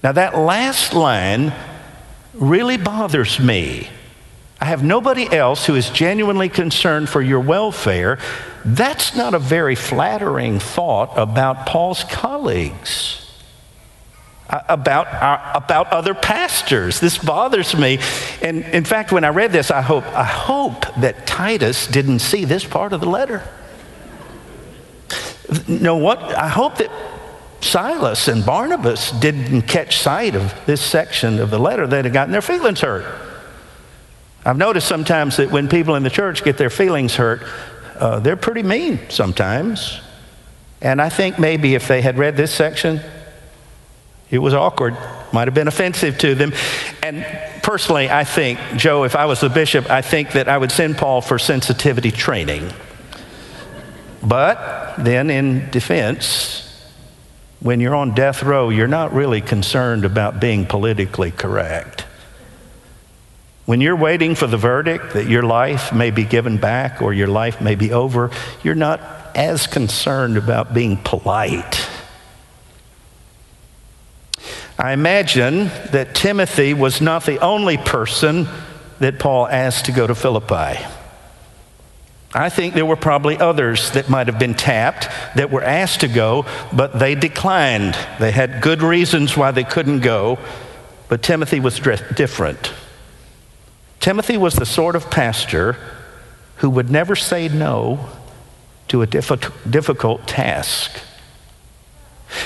Now, 0.03 0.12
that 0.12 0.38
last 0.38 0.94
line 0.94 1.53
really 2.34 2.77
bothers 2.77 3.39
me. 3.39 3.89
I 4.59 4.65
have 4.65 4.83
nobody 4.83 5.31
else 5.31 5.65
who 5.65 5.75
is 5.75 5.89
genuinely 5.89 6.50
concerned 6.50 7.09
for 7.09 7.21
your 7.21 7.41
welfare. 7.41 8.19
That's 8.63 9.15
not 9.15 9.33
a 9.33 9.39
very 9.39 9.75
flattering 9.75 10.59
thought 10.59 11.17
about 11.17 11.65
Paul's 11.65 12.05
colleagues, 12.05 13.29
uh, 14.50 14.62
about, 14.69 15.07
our, 15.07 15.51
about 15.55 15.91
other 15.91 16.13
pastors. 16.13 17.01
This 17.01 17.17
bothers 17.17 17.75
me. 17.75 18.00
And 18.41 18.63
in 18.63 18.85
fact, 18.85 19.12
when 19.12 19.25
I 19.25 19.29
read 19.29 19.51
this, 19.51 19.71
I 19.71 19.81
hope, 19.81 20.05
I 20.07 20.24
hope 20.24 20.85
that 20.95 21.27
Titus 21.27 21.88
didn't 21.88 22.19
see 22.19 22.45
this 22.45 22.63
part 22.63 22.93
of 22.93 23.01
the 23.01 23.09
letter. 23.09 23.43
know 25.67 25.97
what? 25.97 26.19
I 26.19 26.47
hope 26.47 26.77
that 26.77 26.91
Silas 27.59 28.29
and 28.29 28.45
Barnabas 28.45 29.12
didn't 29.12 29.63
catch 29.63 29.97
sight 29.97 30.35
of 30.35 30.53
this 30.65 30.81
section 30.81 31.39
of 31.39 31.50
the 31.50 31.59
letter. 31.59 31.88
They'd 31.88 32.05
have 32.05 32.13
gotten 32.13 32.31
their 32.31 32.41
feelings 32.41 32.79
hurt. 32.79 33.25
I've 34.46 34.58
noticed 34.58 34.88
sometimes 34.88 35.38
that 35.38 35.50
when 35.50 35.68
people 35.68 35.96
in 35.96 36.04
the 36.04 36.10
church 36.10 36.44
get 36.44 36.58
their 36.58 36.70
feelings 36.70 37.16
hurt, 37.16 37.42
uh, 37.96 38.20
they're 38.20 38.38
pretty 38.38 38.62
mean 38.62 39.00
sometimes. 39.10 40.00
And 40.82 41.02
I 41.02 41.10
think 41.10 41.40
maybe 41.40 41.74
if 41.74 41.88
they 41.88 42.02
had 42.02 42.20
read 42.20 42.38
this 42.38 42.54
section, 42.54 43.02
it 44.30 44.38
was 44.38 44.54
awkward, 44.54 44.96
might 45.34 45.48
have 45.48 45.56
been 45.56 45.68
offensive 45.68 46.20
to 46.20 46.36
them. 46.36 46.54
And 47.02 47.25
personally, 47.64 48.10
I 48.10 48.24
think, 48.24 48.60
Joe, 48.75 49.04
if 49.04 49.16
I 49.16 49.25
was 49.25 49.40
the 49.40 49.50
bishop, 49.50 49.90
I 49.90 50.02
think 50.02 50.34
that 50.34 50.48
I 50.48 50.58
would 50.58 50.72
send 50.72 50.98
Paul 50.98 51.22
for 51.22 51.40
sensitivity 51.40 52.12
training. 52.12 52.72
But 54.22 54.96
then, 54.98 55.30
in 55.30 55.70
defense, 55.72 56.62
when 57.62 57.80
you're 57.80 57.96
on 57.96 58.14
death 58.14 58.44
row, 58.44 58.70
you're 58.70 58.88
not 58.88 59.14
really 59.14 59.42
concerned 59.42 60.06
about 60.06 60.40
being 60.40 60.66
politically 60.66 61.32
correct. 61.32 62.04
When 63.65 63.81
you're 63.81 63.95
waiting 63.95 64.36
for 64.36 64.45
the 64.45 64.57
verdict 64.57 65.13
that 65.13 65.27
your 65.27 65.41
life 65.41 65.91
may 65.91 66.12
be 66.12 66.24
given 66.24 66.57
back 66.57 67.01
or 67.01 67.13
your 67.13 67.27
life 67.27 67.62
may 67.62 67.74
be 67.74 67.91
over, 67.91 68.29
you're 68.63 68.75
not 68.75 69.01
as 69.36 69.65
concerned 69.65 70.38
about 70.38 70.74
being 70.74 70.98
polite. 70.98 71.89
I 74.77 74.91
imagine 74.91 75.72
that 75.91 76.13
Timothy 76.13 76.74
was 76.74 77.01
not 77.01 77.25
the 77.25 77.39
only 77.39 77.77
person 77.77 78.48
that 79.00 79.19
Paul 79.19 79.48
asked 79.48 79.86
to 79.86 79.91
go 79.91 80.05
to 80.05 80.13
Philippi. 80.13 80.86
I 82.34 82.50
think 82.50 82.74
there 82.74 82.86
were 82.86 82.98
probably 82.98 83.38
others 83.38 83.91
that 83.91 84.10
might 84.10 84.27
have 84.27 84.38
been 84.38 84.53
tapped 84.53 85.07
that 85.36 85.50
were 85.50 85.63
asked 85.63 86.01
to 86.01 86.10
go, 86.10 86.45
but 86.72 87.00
they 87.00 87.15
declined. 87.15 87.98
They 88.19 88.31
had 88.31 88.62
good 88.62 88.81
reasons 88.84 89.38
why 89.38 89.51
they 89.51 89.63
couldn't 89.63 90.01
go, 90.01 90.38
but 91.07 91.24
Timothy 91.24 91.62
was 91.62 91.79
different. 91.79 92.74
Timothy 94.05 94.38
was 94.38 94.53
the 94.53 94.67
sort 94.67 94.95
of 94.95 95.09
pastor 95.09 95.77
who 96.57 96.69
would 96.69 96.91
never 96.91 97.15
say 97.15 97.47
no 97.47 98.07
to 98.88 99.01
a 99.01 99.07
difficult 99.07 100.27
task. 100.27 100.91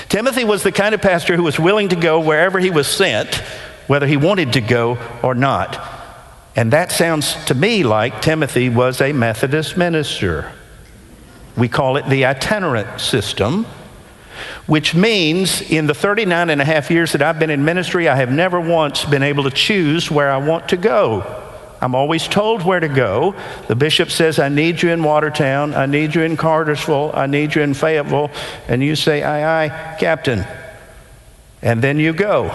Timothy 0.08 0.44
was 0.44 0.62
the 0.62 0.72
kind 0.72 0.94
of 0.94 1.02
pastor 1.02 1.36
who 1.36 1.42
was 1.42 1.60
willing 1.60 1.90
to 1.90 1.96
go 1.96 2.18
wherever 2.18 2.58
he 2.58 2.70
was 2.70 2.88
sent, 2.88 3.34
whether 3.88 4.06
he 4.06 4.16
wanted 4.16 4.54
to 4.54 4.62
go 4.62 4.96
or 5.22 5.34
not. 5.34 5.78
And 6.56 6.72
that 6.72 6.92
sounds 6.92 7.34
to 7.44 7.54
me 7.54 7.82
like 7.82 8.22
Timothy 8.22 8.70
was 8.70 9.02
a 9.02 9.12
Methodist 9.12 9.76
minister. 9.76 10.52
We 11.58 11.68
call 11.68 11.98
it 11.98 12.08
the 12.08 12.24
itinerant 12.24 13.02
system, 13.02 13.66
which 14.64 14.94
means 14.94 15.60
in 15.60 15.88
the 15.88 15.94
39 15.94 16.48
and 16.48 16.62
a 16.62 16.64
half 16.64 16.90
years 16.90 17.12
that 17.12 17.20
I've 17.20 17.38
been 17.38 17.50
in 17.50 17.66
ministry, 17.66 18.08
I 18.08 18.16
have 18.16 18.32
never 18.32 18.58
once 18.58 19.04
been 19.04 19.22
able 19.22 19.44
to 19.44 19.50
choose 19.50 20.10
where 20.10 20.32
I 20.32 20.38
want 20.38 20.70
to 20.70 20.78
go. 20.78 21.48
I'm 21.80 21.94
always 21.94 22.28
told 22.28 22.62
where 22.62 22.80
to 22.80 22.88
go. 22.88 23.34
The 23.68 23.74
bishop 23.74 24.10
says, 24.10 24.38
I 24.38 24.48
need 24.48 24.82
you 24.82 24.90
in 24.90 25.02
Watertown. 25.02 25.74
I 25.74 25.86
need 25.86 26.14
you 26.14 26.22
in 26.22 26.36
Cartersville. 26.36 27.12
I 27.14 27.26
need 27.26 27.54
you 27.54 27.62
in 27.62 27.72
Fayetteville. 27.72 28.30
And 28.68 28.82
you 28.82 28.96
say, 28.96 29.22
Aye, 29.22 29.64
aye, 29.64 29.96
Captain. 29.98 30.44
And 31.62 31.82
then 31.82 31.98
you 31.98 32.12
go. 32.12 32.54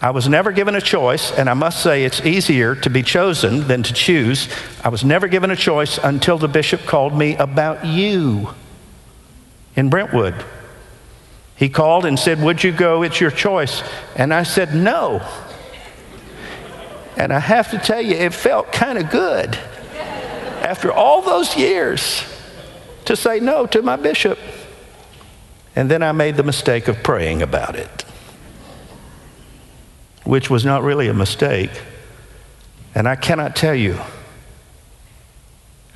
I 0.00 0.10
was 0.10 0.28
never 0.28 0.52
given 0.52 0.76
a 0.76 0.80
choice, 0.80 1.32
and 1.32 1.50
I 1.50 1.54
must 1.54 1.82
say 1.82 2.04
it's 2.04 2.24
easier 2.24 2.76
to 2.76 2.90
be 2.90 3.02
chosen 3.02 3.66
than 3.66 3.82
to 3.82 3.92
choose. 3.92 4.48
I 4.84 4.90
was 4.90 5.04
never 5.04 5.26
given 5.26 5.50
a 5.50 5.56
choice 5.56 5.98
until 5.98 6.38
the 6.38 6.46
bishop 6.46 6.82
called 6.82 7.18
me 7.18 7.34
about 7.34 7.84
you 7.84 8.50
in 9.74 9.90
Brentwood. 9.90 10.34
He 11.56 11.68
called 11.68 12.04
and 12.04 12.16
said, 12.16 12.40
Would 12.40 12.62
you 12.62 12.70
go? 12.70 13.02
It's 13.02 13.20
your 13.20 13.32
choice. 13.32 13.82
And 14.14 14.32
I 14.32 14.44
said, 14.44 14.72
No. 14.72 15.20
And 17.18 17.32
I 17.32 17.40
have 17.40 17.72
to 17.72 17.78
tell 17.78 18.00
you, 18.00 18.14
it 18.14 18.32
felt 18.32 18.70
kind 18.70 18.96
of 18.96 19.10
good 19.10 19.58
after 20.62 20.92
all 20.92 21.20
those 21.20 21.56
years 21.56 22.22
to 23.06 23.16
say 23.16 23.40
no 23.40 23.66
to 23.66 23.82
my 23.82 23.96
bishop. 23.96 24.38
And 25.74 25.90
then 25.90 26.00
I 26.04 26.12
made 26.12 26.36
the 26.36 26.44
mistake 26.44 26.86
of 26.86 27.02
praying 27.02 27.42
about 27.42 27.74
it, 27.74 28.04
which 30.22 30.48
was 30.48 30.64
not 30.64 30.84
really 30.84 31.08
a 31.08 31.14
mistake. 31.14 31.72
And 32.94 33.08
I 33.08 33.16
cannot 33.16 33.56
tell 33.56 33.74
you 33.74 33.98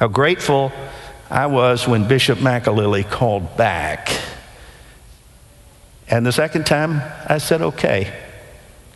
how 0.00 0.08
grateful 0.08 0.72
I 1.30 1.46
was 1.46 1.86
when 1.86 2.08
Bishop 2.08 2.40
McAlilly 2.40 3.08
called 3.08 3.56
back 3.56 4.10
And 6.08 6.26
the 6.26 6.32
second 6.32 6.66
time, 6.66 7.00
I 7.26 7.38
said, 7.38 7.62
okay. 7.62 8.12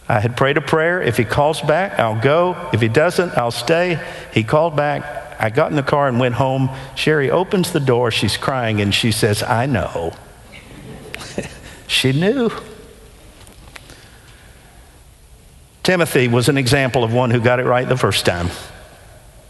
I 0.08 0.20
had 0.20 0.36
prayed 0.36 0.56
a 0.56 0.60
prayer. 0.60 1.02
If 1.02 1.16
he 1.16 1.24
calls 1.24 1.60
back, 1.60 1.98
I'll 1.98 2.20
go. 2.20 2.70
If 2.72 2.80
he 2.80 2.88
doesn't, 2.88 3.36
I'll 3.36 3.50
stay. 3.50 3.98
He 4.32 4.44
called 4.44 4.76
back. 4.76 5.24
I 5.40 5.50
got 5.50 5.70
in 5.70 5.76
the 5.76 5.82
car 5.82 6.08
and 6.08 6.20
went 6.20 6.36
home. 6.36 6.70
Sherry 6.94 7.30
opens 7.30 7.72
the 7.72 7.80
door. 7.80 8.10
She's 8.10 8.36
crying 8.36 8.80
and 8.80 8.94
she 8.94 9.12
says, 9.12 9.42
I 9.42 9.66
know. 9.66 10.14
she 11.86 12.12
knew. 12.12 12.50
Timothy 15.82 16.28
was 16.28 16.48
an 16.48 16.56
example 16.56 17.04
of 17.04 17.12
one 17.12 17.30
who 17.30 17.40
got 17.40 17.60
it 17.60 17.64
right 17.64 17.88
the 17.88 17.96
first 17.96 18.26
time. 18.26 18.48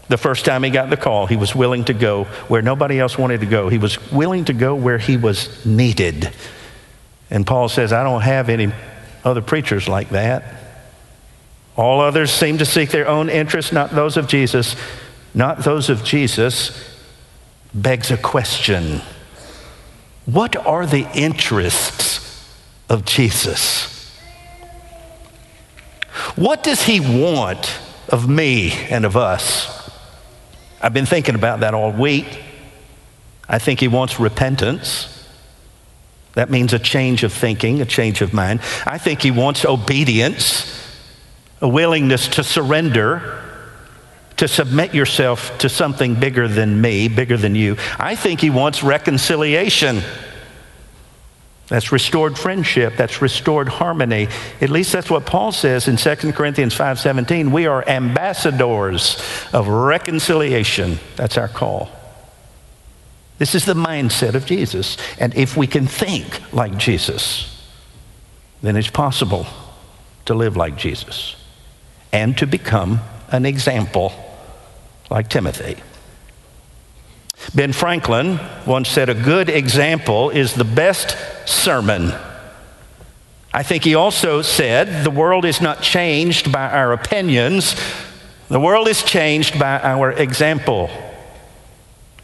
The 0.09 0.17
first 0.17 0.45
time 0.45 0.63
he 0.63 0.69
got 0.69 0.89
the 0.89 0.97
call, 0.97 1.27
he 1.27 1.35
was 1.35 1.53
willing 1.53 1.85
to 1.85 1.93
go 1.93 2.25
where 2.47 2.61
nobody 2.61 2.99
else 2.99 3.17
wanted 3.17 3.41
to 3.41 3.45
go. 3.45 3.69
He 3.69 3.77
was 3.77 3.99
willing 4.11 4.45
to 4.45 4.53
go 4.53 4.73
where 4.75 4.97
he 4.97 5.17
was 5.17 5.65
needed. 5.65 6.31
And 7.29 7.45
Paul 7.45 7.69
says, 7.69 7.91
I 7.91 8.03
don't 8.03 8.21
have 8.21 8.49
any 8.49 8.71
other 9.27 9.41
preachers 9.41 9.87
like 9.87 10.09
that. 10.09 10.43
All 11.75 12.01
others 12.01 12.31
seem 12.31 12.57
to 12.57 12.65
seek 12.65 12.89
their 12.89 13.07
own 13.07 13.29
interests, 13.29 13.71
not 13.71 13.91
those 13.91 14.17
of 14.17 14.27
Jesus. 14.27 14.75
Not 15.33 15.59
those 15.59 15.89
of 15.89 16.03
Jesus 16.03 16.95
begs 17.73 18.09
a 18.09 18.17
question 18.17 19.01
What 20.25 20.55
are 20.55 20.85
the 20.85 21.07
interests 21.13 22.51
of 22.89 23.05
Jesus? 23.05 23.93
What 26.35 26.63
does 26.63 26.83
he 26.83 26.99
want 26.99 27.79
of 28.09 28.27
me 28.27 28.71
and 28.89 29.05
of 29.05 29.15
us? 29.15 29.91
I've 30.81 30.93
been 30.93 31.05
thinking 31.05 31.35
about 31.35 31.61
that 31.61 31.73
all 31.73 31.91
week. 31.91 32.25
I 33.47 33.59
think 33.59 33.79
he 33.79 33.87
wants 33.87 34.19
repentance. 34.19 35.16
That 36.37 36.51
means 36.51 36.71
a 36.71 36.77
change 36.77 37.23
of 37.23 37.33
thinking, 37.33 37.81
a 37.81 37.85
change 37.85 38.21
of 38.21 38.31
mind. 38.31 38.59
I 38.85 38.99
think 38.99 39.23
he 39.23 39.31
wants 39.31 39.65
obedience, 39.65 40.71
a 41.61 41.67
willingness 41.67 42.27
to 42.27 42.43
surrender, 42.43 43.43
to 44.35 44.47
submit 44.47 44.93
yourself 44.93 45.57
to 45.57 45.67
something 45.67 46.13
bigger 46.13 46.47
than 46.47 46.79
me, 46.79 47.07
bigger 47.07 47.37
than 47.37 47.55
you. 47.55 47.75
I 47.97 48.13
think 48.13 48.39
he 48.39 48.51
wants 48.51 48.83
reconciliation. 48.83 50.03
That's 51.69 51.91
restored 51.91 52.37
friendship. 52.37 52.97
That's 52.97 53.19
restored 53.19 53.67
harmony. 53.67 54.27
At 54.61 54.69
least 54.69 54.91
that's 54.91 55.09
what 55.09 55.25
Paul 55.25 55.51
says 55.51 55.87
in 55.87 55.97
2 55.97 56.33
Corinthians 56.35 56.75
5:17. 56.75 57.51
We 57.51 57.65
are 57.65 57.83
ambassadors 57.89 59.19
of 59.53 59.67
reconciliation. 59.67 60.99
That's 61.15 61.35
our 61.35 61.47
call. 61.47 61.89
This 63.37 63.53
is 63.53 63.65
the 63.65 63.73
mindset 63.73 64.33
of 64.33 64.45
Jesus. 64.45 64.97
And 65.19 65.35
if 65.35 65.55
we 65.55 65.67
can 65.67 65.85
think 65.87 66.41
like 66.53 66.77
Jesus, 66.77 67.53
then 68.61 68.75
it's 68.75 68.89
possible 68.89 69.47
to 70.25 70.33
live 70.33 70.57
like 70.57 70.75
Jesus 70.75 71.35
and 72.11 72.37
to 72.37 72.47
become 72.47 72.99
an 73.29 73.45
example 73.45 74.11
like 75.09 75.29
Timothy. 75.29 75.77
Ben 77.53 77.71
Franklin 77.71 78.39
once 78.65 78.89
said, 78.89 79.09
A 79.09 79.13
good 79.13 79.49
example 79.49 80.31
is 80.31 80.53
the 80.53 80.65
best 80.65 81.15
sermon. 81.47 82.11
I 83.53 83.63
think 83.63 83.83
he 83.83 83.95
also 83.95 84.41
said, 84.41 85.03
The 85.03 85.11
world 85.11 85.45
is 85.45 85.61
not 85.61 85.81
changed 85.81 86.51
by 86.51 86.69
our 86.69 86.91
opinions, 86.91 87.75
the 88.49 88.59
world 88.59 88.87
is 88.87 89.03
changed 89.03 89.59
by 89.59 89.79
our 89.79 90.11
example. 90.11 90.89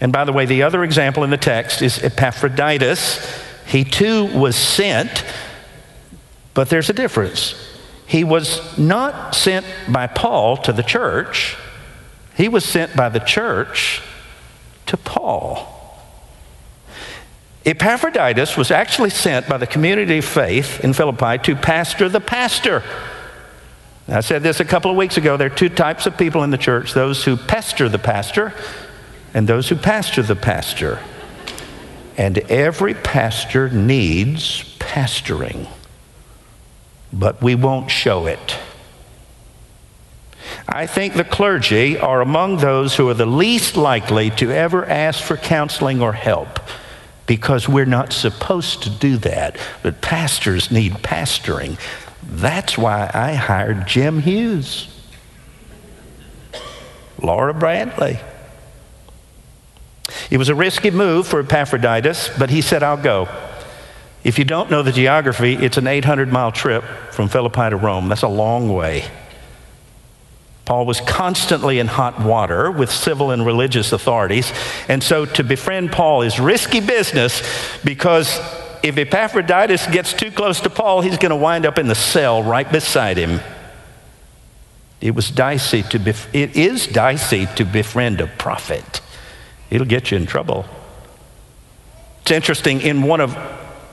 And 0.03 0.11
by 0.11 0.25
the 0.25 0.33
way, 0.33 0.45
the 0.45 0.63
other 0.63 0.83
example 0.83 1.23
in 1.23 1.29
the 1.29 1.37
text 1.37 1.81
is 1.81 2.03
Epaphroditus. 2.03 3.41
He 3.65 3.85
too 3.85 4.25
was 4.37 4.57
sent, 4.57 5.23
but 6.53 6.69
there's 6.69 6.89
a 6.89 6.93
difference. 6.93 7.55
He 8.05 8.25
was 8.25 8.77
not 8.77 9.33
sent 9.33 9.65
by 9.87 10.07
Paul 10.07 10.57
to 10.57 10.73
the 10.73 10.83
church, 10.83 11.55
he 12.35 12.49
was 12.49 12.65
sent 12.65 12.95
by 12.97 13.07
the 13.09 13.19
church 13.19 14.01
to 14.87 14.97
Paul. 14.97 15.69
Epaphroditus 17.65 18.57
was 18.57 18.71
actually 18.71 19.09
sent 19.09 19.47
by 19.47 19.57
the 19.57 19.65
community 19.65 20.17
of 20.17 20.25
faith 20.25 20.83
in 20.83 20.91
Philippi 20.91 21.37
to 21.43 21.55
pastor 21.55 22.09
the 22.09 22.19
pastor. 22.19 22.83
I 24.09 24.19
said 24.19 24.43
this 24.43 24.59
a 24.59 24.65
couple 24.65 24.91
of 24.91 24.97
weeks 24.97 25.15
ago. 25.15 25.37
There 25.37 25.47
are 25.47 25.55
two 25.55 25.69
types 25.69 26.05
of 26.05 26.17
people 26.17 26.43
in 26.43 26.49
the 26.49 26.57
church 26.57 26.91
those 26.91 27.23
who 27.23 27.37
pester 27.37 27.87
the 27.87 27.99
pastor 27.99 28.53
and 29.33 29.47
those 29.47 29.69
who 29.69 29.75
pastor 29.75 30.21
the 30.21 30.35
pastor. 30.35 30.99
And 32.15 32.37
every 32.37 32.93
pastor 32.93 33.69
needs 33.69 34.63
pastoring, 34.77 35.67
but 37.11 37.41
we 37.41 37.55
won't 37.55 37.89
show 37.89 38.27
it. 38.27 38.57
I 40.67 40.85
think 40.85 41.15
the 41.15 41.23
clergy 41.23 41.97
are 41.97 42.21
among 42.21 42.57
those 42.57 42.95
who 42.95 43.09
are 43.09 43.13
the 43.15 43.25
least 43.25 43.75
likely 43.75 44.29
to 44.31 44.51
ever 44.51 44.85
ask 44.85 45.23
for 45.23 45.37
counseling 45.37 46.01
or 46.01 46.13
help 46.13 46.59
because 47.25 47.67
we're 47.67 47.85
not 47.85 48.13
supposed 48.13 48.83
to 48.83 48.89
do 48.89 49.17
that. 49.17 49.57
But 49.81 50.01
pastors 50.01 50.71
need 50.71 50.93
pastoring. 50.93 51.79
That's 52.21 52.77
why 52.77 53.09
I 53.13 53.33
hired 53.33 53.87
Jim 53.87 54.21
Hughes, 54.21 54.87
Laura 57.21 57.53
Bradley. 57.53 58.19
It 60.33 60.37
was 60.37 60.49
a 60.49 60.55
risky 60.55 60.89
move 60.89 61.27
for 61.27 61.41
Epaphroditus, 61.41 62.31
but 62.39 62.49
he 62.49 62.61
said, 62.61 62.81
I'll 62.81 62.97
go. 62.97 63.29
If 64.23 64.39
you 64.39 64.45
don't 64.45 64.71
know 64.71 64.81
the 64.81 64.91
geography, 64.91 65.53
it's 65.53 65.77
an 65.77 65.85
800 65.85 66.33
mile 66.33 66.51
trip 66.51 66.83
from 67.11 67.27
Philippi 67.27 67.69
to 67.69 67.75
Rome. 67.75 68.09
That's 68.09 68.23
a 68.23 68.27
long 68.27 68.73
way. 68.73 69.05
Paul 70.65 70.87
was 70.87 71.01
constantly 71.01 71.77
in 71.77 71.85
hot 71.85 72.19
water 72.19 72.71
with 72.71 72.89
civil 72.89 73.29
and 73.29 73.45
religious 73.45 73.91
authorities. 73.91 74.51
And 74.89 75.03
so 75.03 75.27
to 75.27 75.43
befriend 75.43 75.91
Paul 75.91 76.23
is 76.23 76.39
risky 76.39 76.79
business 76.79 77.43
because 77.83 78.39
if 78.81 78.97
Epaphroditus 78.97 79.85
gets 79.85 80.13
too 80.13 80.31
close 80.31 80.59
to 80.61 80.71
Paul, 80.71 81.01
he's 81.01 81.19
going 81.19 81.29
to 81.29 81.35
wind 81.35 81.67
up 81.67 81.77
in 81.77 81.87
the 81.87 81.93
cell 81.93 82.41
right 82.41 82.71
beside 82.71 83.17
him. 83.17 83.39
It 84.99 85.13
was 85.13 85.29
dicey 85.29 85.83
to 85.83 85.99
bef- 85.99 86.33
it 86.33 86.55
is 86.55 86.87
dicey 86.87 87.45
to 87.55 87.65
befriend 87.65 88.19
a 88.19 88.25
prophet. 88.25 89.02
It'll 89.73 89.87
get 89.87 90.11
you 90.11 90.17
in 90.17 90.27
trouble. 90.27 90.65
It's 92.21 92.29
interesting 92.29 92.81
in 92.81 93.01
one 93.01 93.21
of 93.21 93.35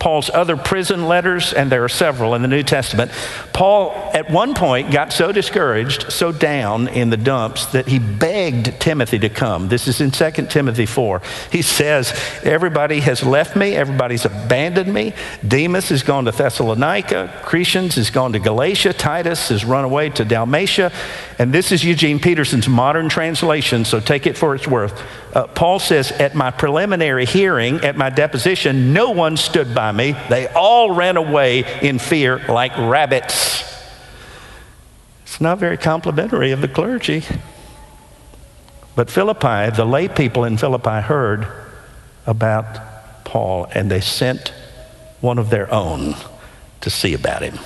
Paul's 0.01 0.31
other 0.31 0.57
prison 0.57 1.07
letters, 1.07 1.53
and 1.53 1.71
there 1.71 1.85
are 1.85 1.89
several 1.89 2.35
in 2.35 2.41
the 2.41 2.49
New 2.49 2.63
Testament, 2.63 3.13
Paul 3.53 3.93
at 4.15 4.31
one 4.31 4.55
point 4.55 4.91
got 4.91 5.13
so 5.13 5.31
discouraged, 5.31 6.11
so 6.11 6.33
down 6.33 6.89
in 6.89 7.11
the 7.11 7.19
dumps, 7.19 7.67
that 7.67 7.87
he 7.87 7.99
begged 7.99 8.81
Timothy 8.81 9.19
to 9.19 9.29
come. 9.29 9.69
This 9.69 9.87
is 9.87 10.01
in 10.01 10.11
2 10.11 10.47
Timothy 10.47 10.87
4. 10.87 11.21
He 11.53 11.61
says, 11.61 12.15
Everybody 12.43 13.01
has 13.01 13.23
left 13.23 13.57
me, 13.57 13.77
everybody's 13.77 14.25
abandoned 14.25 14.93
me. 14.93 15.13
Demas 15.47 15.91
has 15.91 16.03
gone 16.03 16.25
to 16.25 16.31
Thessalonica, 16.31 17.43
Crescens 17.43 17.95
has 17.97 18.09
gone 18.09 18.33
to 18.33 18.39
Galatia, 18.39 18.95
Titus 18.95 19.51
has 19.51 19.67
run 19.67 19.85
away 19.85 20.09
to 20.11 20.25
Dalmatia. 20.25 20.93
And 21.39 21.53
this 21.53 21.73
is 21.73 21.85
Eugene 21.85 22.19
Peterson's 22.19 22.69
modern 22.69 23.11
translation, 23.11 23.85
so 23.85 24.01
take 24.01 24.27
it 24.27 24.39
for 24.39 24.55
its 24.55 24.67
worth. 24.67 24.99
Uh, 25.33 25.47
Paul 25.47 25.79
says, 25.79 26.11
At 26.13 26.35
my 26.35 26.51
preliminary 26.51 27.25
hearing, 27.25 27.77
at 27.85 27.97
my 27.97 28.11
deposition, 28.11 28.93
no 28.93 29.11
one 29.11 29.37
stood 29.37 29.75
by 29.75 29.93
me. 29.93 30.17
They 30.29 30.49
all 30.49 30.93
ran 30.93 31.17
away 31.17 31.65
in 31.83 31.99
fear 31.99 32.39
like 32.49 32.77
rabbits. 32.77 33.65
It's 35.23 35.41
not 35.41 35.59
very 35.59 35.77
complimentary 35.77 36.51
of 36.51 36.61
the 36.61 36.69
clergy. 36.69 37.23
But 38.97 39.09
Philippi, 39.09 39.71
the 39.75 39.85
lay 39.85 40.09
people 40.09 40.45
in 40.45 40.59
Philippi 40.59 41.01
heard 41.01 41.47
about 42.27 43.25
Paul 43.25 43.69
and 43.73 43.91
they 43.91 44.01
sent 44.01 44.53
one 45.21 45.39
of 45.39 45.51
their 45.51 45.73
own 45.73 46.17
to 46.81 46.91
see 46.91 47.15
about 47.15 47.43
him, 47.43 47.59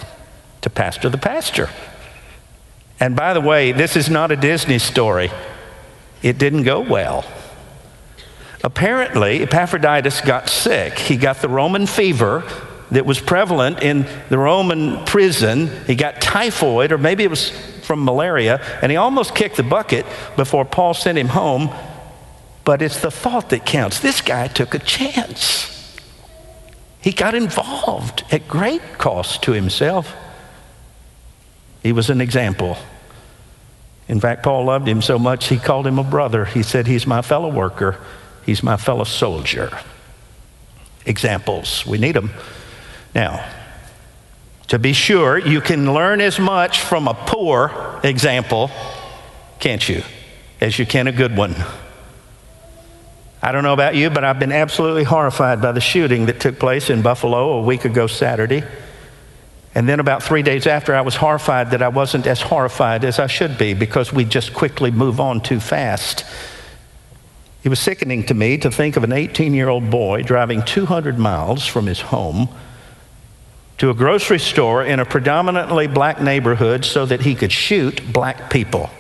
to 0.61 0.69
pastor 0.69 1.09
the 1.09 1.19
pasture. 1.19 1.71
And 3.01 3.17
by 3.17 3.33
the 3.33 3.41
way, 3.41 3.73
this 3.73 3.97
is 3.97 4.11
not 4.11 4.31
a 4.31 4.37
Disney 4.37 4.79
story. 4.79 5.31
It 6.23 6.39
didn't 6.39 6.65
go 6.65 6.81
well. 6.81 7.25
Apparently, 8.65 9.43
Epaphroditus 9.43 10.23
got 10.23 10.49
sick. 10.49 10.99
He 10.99 11.19
got 11.19 11.43
the 11.43 11.51
Roman 11.51 11.87
fever 11.87 12.43
that 12.91 13.05
was 13.05 13.21
prevalent 13.21 13.83
in 13.83 14.07
the 14.31 14.39
Roman 14.39 15.05
prison. 15.05 15.69
He 15.87 15.95
got 15.95 16.23
typhoid, 16.23 16.91
or 16.91 16.97
maybe 16.97 17.25
it 17.25 17.31
was 17.31 17.51
from 17.83 18.03
malaria, 18.03 18.63
and 18.81 18.91
he 18.91 18.97
almost 18.97 19.35
kicked 19.35 19.59
the 19.59 19.63
bucket 19.63 20.07
before 20.37 20.65
Paul 20.65 20.95
sent 20.95 21.19
him 21.19 21.29
home. 21.29 21.69
But 22.65 22.81
it's 22.81 23.01
the 23.01 23.11
thought 23.11 23.51
that 23.51 23.67
counts. 23.67 24.01
This 24.01 24.23
guy 24.23 24.49
took 24.49 24.73
a 24.73 24.79
chance. 24.79 25.71
He 27.03 27.13
got 27.13 27.35
involved 27.35 28.25
at 28.33 28.49
great 28.49 28.81
cost 28.97 29.43
to 29.43 29.53
himself. 29.53 30.17
He 31.83 31.93
was 31.93 32.09
an 32.09 32.23
example. 32.23 32.79
In 34.09 34.21
fact, 34.21 34.43
Paul 34.43 34.65
loved 34.65 34.89
him 34.89 35.03
so 35.03 35.19
much 35.19 35.49
he 35.49 35.59
called 35.59 35.87
him 35.87 35.99
a 35.99 36.05
brother. 36.05 36.47
He 36.47 36.63
said, 36.63 36.87
He's 36.87 37.07
my 37.07 37.21
fellow 37.21 37.51
worker. 37.51 37.99
He's 38.47 38.63
my 38.63 38.77
fellow 38.77 39.05
soldier. 39.05 39.79
Examples, 41.07 41.85
we 41.87 41.99
need 41.99 42.15
them. 42.15 42.31
Now, 43.15 43.45
To 44.69 44.79
be 44.79 44.93
sure, 44.95 45.39
you 45.39 45.61
can 45.61 45.93
learn 45.93 46.21
as 46.21 46.39
much 46.39 46.81
from 46.81 47.07
a 47.07 47.15
poor 47.15 48.01
example, 48.03 48.71
can't 49.61 49.87
you, 49.87 50.03
as 50.61 50.79
you 50.79 50.87
can 50.87 51.07
a 51.07 51.13
good 51.13 51.37
one. 51.37 51.55
I 53.43 53.53
don't 53.53 53.63
know 53.63 53.75
about 53.75 53.95
you, 53.95 54.09
but 54.09 54.25
I've 54.25 54.39
been 54.39 54.53
absolutely 54.53 55.05
horrified 55.05 55.61
by 55.61 55.73
the 55.73 55.81
shooting 55.81 56.27
that 56.27 56.41
took 56.41 56.59
place 56.59 56.89
in 56.89 57.03
Buffalo 57.03 57.59
a 57.59 57.63
week 57.63 57.85
ago 57.85 58.07
Saturday. 58.07 58.65
And 59.75 59.87
then 59.87 60.01
about 60.01 60.23
three 60.23 60.43
days 60.43 60.67
after, 60.67 60.95
I 60.95 61.03
was 61.03 61.17
horrified 61.17 61.73
that 61.73 61.83
I 61.83 61.89
wasn't 61.89 62.27
as 62.27 62.41
horrified 62.41 63.05
as 63.05 63.19
I 63.19 63.27
should 63.27 63.59
be 63.59 63.75
because 63.75 64.15
we 64.15 64.25
just 64.25 64.55
quickly 64.55 64.91
move 64.91 65.21
on 65.21 65.43
too 65.43 65.61
fast. 65.61 66.25
It 67.65 67.71
was 67.71 67.81
sickening 67.81 68.25
to 68.27 68.35
me 68.35 68.59
to 68.59 68.71
think 68.71 68.99
of 68.99 69.05
an 69.05 69.13
18 69.13 69.55
year 69.55 69.71
old 69.71 69.91
boy 69.91 70.23
driving 70.23 70.63
200 70.63 71.19
miles 71.19 71.67
from 71.67 71.87
his 71.87 72.01
home 72.03 72.51
to 73.79 73.89
a 73.89 73.95
grocery 73.95 74.39
store 74.39 74.85
in 74.85 75.01
a 75.01 75.07
predominantly 75.07 75.87
black 75.87 76.21
neighborhood 76.21 76.85
so 76.85 77.07
that 77.07 77.23
he 77.23 77.35
could 77.35 77.51
shoot 77.51 78.13
black 78.13 78.51
people 78.51 78.91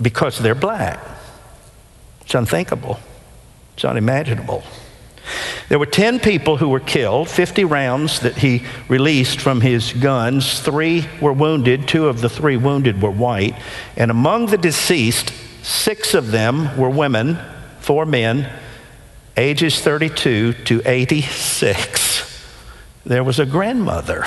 because 0.00 0.38
they're 0.38 0.54
black. 0.54 1.00
It's 2.20 2.34
unthinkable, 2.34 3.00
it's 3.74 3.84
unimaginable. 3.84 4.62
There 5.68 5.80
were 5.80 5.86
10 5.86 6.20
people 6.20 6.56
who 6.56 6.68
were 6.68 6.80
killed, 6.80 7.28
50 7.28 7.64
rounds 7.64 8.20
that 8.20 8.36
he 8.38 8.62
released 8.88 9.40
from 9.40 9.60
his 9.60 9.92
guns. 9.92 10.60
Three 10.60 11.06
were 11.20 11.32
wounded, 11.32 11.88
two 11.88 12.08
of 12.08 12.20
the 12.20 12.30
three 12.30 12.56
wounded 12.56 13.02
were 13.02 13.10
white. 13.10 13.54
And 13.96 14.10
among 14.10 14.46
the 14.46 14.56
deceased, 14.56 15.32
six 15.62 16.14
of 16.14 16.30
them 16.30 16.76
were 16.76 16.90
women, 16.90 17.38
four 17.80 18.06
men, 18.06 18.50
ages 19.36 19.80
32 19.80 20.52
to 20.52 20.82
86 20.84 22.18
there 23.08 23.24
was 23.24 23.38
a 23.38 23.46
grandmother. 23.46 24.24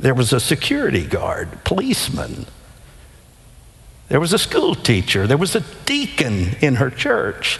There 0.00 0.14
was 0.14 0.32
a 0.32 0.40
security 0.40 1.06
guard, 1.06 1.62
policeman. 1.64 2.46
There 4.08 4.20
was 4.20 4.32
a 4.32 4.38
school 4.38 4.74
teacher. 4.74 5.26
There 5.26 5.36
was 5.36 5.54
a 5.54 5.64
deacon 5.84 6.56
in 6.62 6.76
her 6.76 6.88
church. 6.88 7.58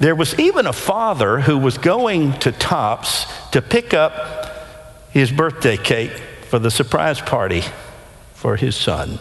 There 0.00 0.14
was 0.14 0.38
even 0.38 0.66
a 0.66 0.72
father 0.72 1.40
who 1.40 1.56
was 1.56 1.78
going 1.78 2.34
to 2.40 2.52
Tops 2.52 3.24
to 3.52 3.62
pick 3.62 3.94
up 3.94 5.08
his 5.10 5.32
birthday 5.32 5.78
cake 5.78 6.12
for 6.50 6.58
the 6.58 6.70
surprise 6.70 7.22
party 7.22 7.62
for 8.34 8.56
his 8.56 8.76
son. 8.76 9.18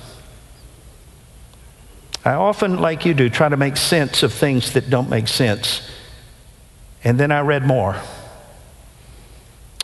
I 2.25 2.33
often, 2.33 2.79
like 2.79 3.05
you 3.05 3.13
do, 3.13 3.29
try 3.29 3.49
to 3.49 3.57
make 3.57 3.75
sense 3.75 4.23
of 4.23 4.33
things 4.33 4.73
that 4.73 4.89
don't 4.89 5.09
make 5.09 5.27
sense. 5.27 5.81
And 7.03 7.19
then 7.19 7.31
I 7.31 7.41
read 7.41 7.65
more. 7.65 7.97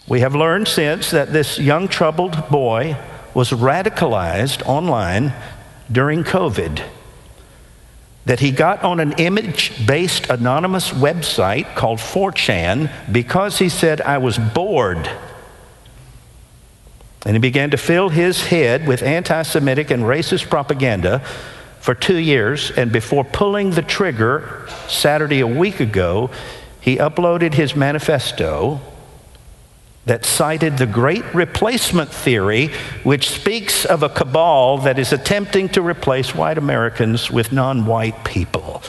We 0.08 0.22
have 0.22 0.34
learned 0.36 0.68
since 0.68 1.12
that 1.12 1.34
this 1.34 1.60
young 1.60 1.88
troubled 1.88 2.50
boy 2.50 2.98
was 3.34 3.52
radicalized 3.52 4.66
online 4.66 5.34
during 5.92 6.24
COVID. 6.24 6.82
That 8.26 8.40
he 8.40 8.52
got 8.52 8.84
on 8.84 9.00
an 9.00 9.14
image 9.14 9.86
based 9.86 10.30
anonymous 10.30 10.92
website 10.92 11.76
called 11.76 12.00
4chan 12.00 12.90
because 13.12 13.60
he 13.60 13.70
said, 13.70 14.02
I 14.02 14.18
was 14.18 14.38
bored. 14.38 15.10
And 17.26 17.36
he 17.36 17.40
began 17.40 17.70
to 17.72 17.78
fill 17.78 18.10
his 18.10 18.46
head 18.48 18.88
with 18.88 19.04
anti 19.04 19.44
Semitic 19.44 19.92
and 19.92 20.04
racist 20.04 20.50
propaganda 20.50 21.22
for 21.80 21.96
two 21.96 22.18
years. 22.18 22.72
And 22.72 22.92
before 22.92 23.24
pulling 23.24 23.72
the 23.72 23.82
trigger 23.82 24.68
Saturday 24.88 25.40
a 25.40 25.48
week 25.48 25.80
ago, 25.80 26.30
he 26.82 26.98
uploaded 26.98 27.54
his 27.54 27.76
manifesto 27.76 28.82
that 30.06 30.26
cited 30.26 30.78
the 30.78 30.88
great 30.88 31.24
replacement 31.36 32.10
theory, 32.10 32.72
which 33.04 33.30
speaks 33.30 33.86
of 33.86 34.02
a 34.02 34.10
cabal 34.10 34.80
that 34.80 34.98
is 34.98 35.14
attempting 35.14 35.70
to 35.70 35.82
replace 35.82 36.34
white 36.34 36.58
Americans 36.58 37.30
with 37.30 37.52
non 37.52 37.86
white 37.86 38.24
people. 38.24 38.82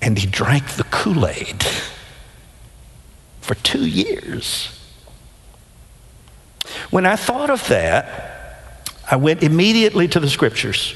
And 0.00 0.18
he 0.18 0.26
drank 0.26 0.68
the 0.72 0.84
Kool 0.84 1.26
Aid 1.26 1.64
for 3.40 3.54
two 3.56 3.86
years. 3.86 4.78
When 6.90 7.06
I 7.06 7.16
thought 7.16 7.50
of 7.50 7.66
that, 7.68 8.60
I 9.10 9.16
went 9.16 9.42
immediately 9.42 10.06
to 10.08 10.20
the 10.20 10.30
scriptures. 10.30 10.94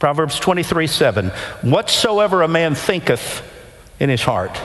Proverbs 0.00 0.40
23 0.40 0.86
7. 0.86 1.28
Whatsoever 1.60 2.42
a 2.42 2.48
man 2.48 2.74
thinketh 2.74 3.42
in 4.00 4.08
his 4.08 4.22
heart, 4.22 4.58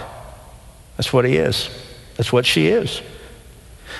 that's 0.95 1.11
what 1.11 1.25
he 1.25 1.35
is. 1.35 1.69
That's 2.15 2.31
what 2.31 2.45
she 2.45 2.67
is. 2.67 3.01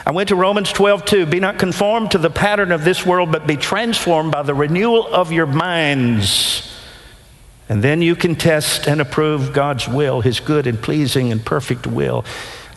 I 0.05 0.11
went 0.11 0.29
to 0.29 0.35
Romans 0.35 0.71
12, 0.71 1.03
2. 1.03 1.25
Be 1.25 1.41
not 1.41 1.59
conformed 1.59 2.11
to 2.11 2.17
the 2.17 2.29
pattern 2.29 2.71
of 2.71 2.85
this 2.85 3.05
world, 3.05 3.33
but 3.33 3.45
be 3.45 3.57
transformed 3.57 4.31
by 4.31 4.43
the 4.43 4.53
renewal 4.53 5.13
of 5.13 5.33
your 5.33 5.45
minds. 5.45 6.71
And 7.67 7.83
then 7.83 8.01
you 8.01 8.15
can 8.15 8.35
test 8.35 8.87
and 8.87 9.01
approve 9.01 9.51
God's 9.51 9.89
will, 9.89 10.21
his 10.21 10.39
good 10.39 10.67
and 10.67 10.81
pleasing 10.81 11.33
and 11.33 11.45
perfect 11.45 11.85
will. 11.85 12.23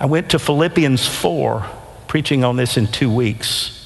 I 0.01 0.07
went 0.07 0.31
to 0.31 0.39
Philippians 0.39 1.07
4, 1.07 1.65
preaching 2.09 2.43
on 2.43 2.57
this 2.57 2.77
in 2.77 2.89
two 2.89 3.13
weeks 3.13 3.78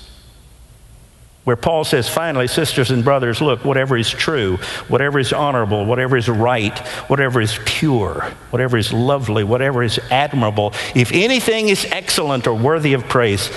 where 1.45 1.57
Paul 1.57 1.85
says, 1.85 2.09
finally, 2.09 2.47
sisters 2.47 2.91
and 2.91 3.05
brothers, 3.05 3.41
look, 3.41 3.65
whatever 3.65 3.97
is 3.97 4.09
true, 4.09 4.59
whatever 4.87 5.19
is 5.19 5.33
honorable, 5.33 5.85
whatever 5.85 6.17
is 6.17 6.29
right, 6.29 6.79
whatever 7.09 7.41
is 7.41 7.59
pure, 7.65 8.33
whatever 8.51 8.77
is 8.77 8.93
lovely, 8.93 9.43
whatever 9.43 9.83
is 9.83 9.99
admirable, 10.11 10.73
if 10.95 11.11
anything 11.13 11.69
is 11.69 11.85
excellent 11.87 12.47
or 12.47 12.55
worthy 12.55 12.93
of 12.93 13.09
praise, 13.09 13.49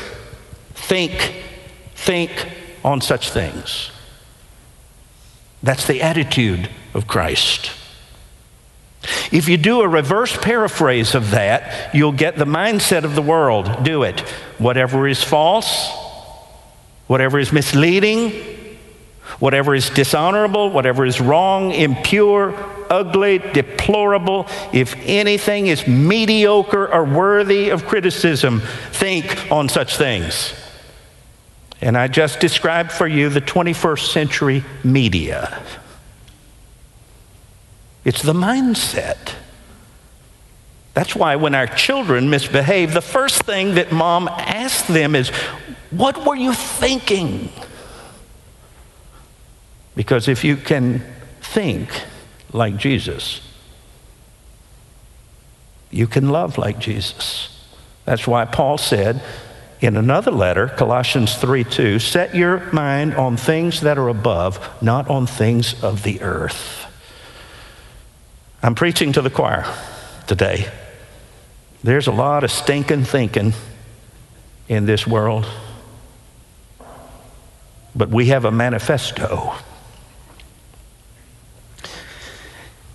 think, 0.73 1.43
think 1.93 2.49
on 2.83 3.01
such 3.01 3.29
things. 3.29 3.91
That's 5.61 5.85
the 5.85 6.01
attitude 6.01 6.69
of 6.95 7.07
Christ. 7.07 7.71
If 9.31 9.47
you 9.47 9.57
do 9.57 9.81
a 9.81 9.87
reverse 9.87 10.35
paraphrase 10.35 11.13
of 11.13 11.31
that, 11.31 11.93
you'll 11.93 12.11
get 12.11 12.37
the 12.37 12.45
mindset 12.45 13.03
of 13.03 13.13
the 13.13 13.21
world. 13.21 13.83
Do 13.83 14.01
it. 14.01 14.21
Whatever 14.57 15.07
is 15.07 15.23
false, 15.23 16.04
whatever 17.07 17.39
is 17.39 17.51
misleading, 17.51 18.31
whatever 19.39 19.75
is 19.75 19.89
dishonorable, 19.89 20.69
whatever 20.69 21.05
is 21.05 21.19
wrong, 21.19 21.71
impure, 21.71 22.53
ugly, 22.89 23.39
deplorable, 23.39 24.47
if 24.73 24.95
anything 25.03 25.67
is 25.67 25.87
mediocre 25.87 26.91
or 26.91 27.03
worthy 27.03 27.69
of 27.69 27.85
criticism, 27.85 28.61
think 28.91 29.51
on 29.51 29.69
such 29.69 29.97
things. 29.97 30.53
And 31.81 31.97
I 31.97 32.07
just 32.07 32.39
described 32.39 32.91
for 32.91 33.07
you 33.07 33.29
the 33.29 33.41
21st 33.41 34.11
century 34.11 34.63
media. 34.83 35.61
It's 38.05 38.21
the 38.21 38.33
mindset. 38.33 39.33
That's 40.95 41.13
why 41.13 41.35
when 41.35 41.53
our 41.53 41.67
children 41.67 42.29
misbehave, 42.29 42.93
the 42.93 43.01
first 43.01 43.43
thing 43.43 43.75
that 43.75 43.91
mom 43.91 44.29
asks 44.29 44.87
them 44.87 45.13
is, 45.13 45.29
What 45.91 46.25
were 46.25 46.37
you 46.37 46.53
thinking? 46.53 47.49
Because 49.93 50.27
if 50.29 50.43
you 50.43 50.55
can 50.55 51.03
think 51.41 51.89
like 52.53 52.77
Jesus, 52.77 53.41
you 55.91 56.07
can 56.07 56.29
love 56.29 56.57
like 56.57 56.79
Jesus. 56.79 57.49
That's 58.05 58.25
why 58.25 58.45
Paul 58.45 58.77
said 58.77 59.21
in 59.81 59.97
another 59.97 60.31
letter, 60.31 60.67
Colossians 60.67 61.35
3 61.35 61.65
2, 61.65 61.99
set 61.99 62.33
your 62.33 62.71
mind 62.71 63.15
on 63.15 63.35
things 63.35 63.81
that 63.81 63.97
are 63.97 64.07
above, 64.07 64.81
not 64.81 65.09
on 65.09 65.27
things 65.27 65.83
of 65.83 66.03
the 66.03 66.21
earth. 66.21 66.85
I'm 68.63 68.75
preaching 68.75 69.11
to 69.11 69.21
the 69.21 69.29
choir 69.29 69.65
today. 70.25 70.71
There's 71.85 72.07
a 72.07 72.11
lot 72.11 72.43
of 72.43 72.49
stinking 72.49 73.03
thinking 73.03 73.53
in 74.67 74.87
this 74.87 75.05
world. 75.05 75.45
But 77.95 78.09
we 78.09 78.25
have 78.29 78.43
a 78.43 78.49
manifesto. 78.49 79.53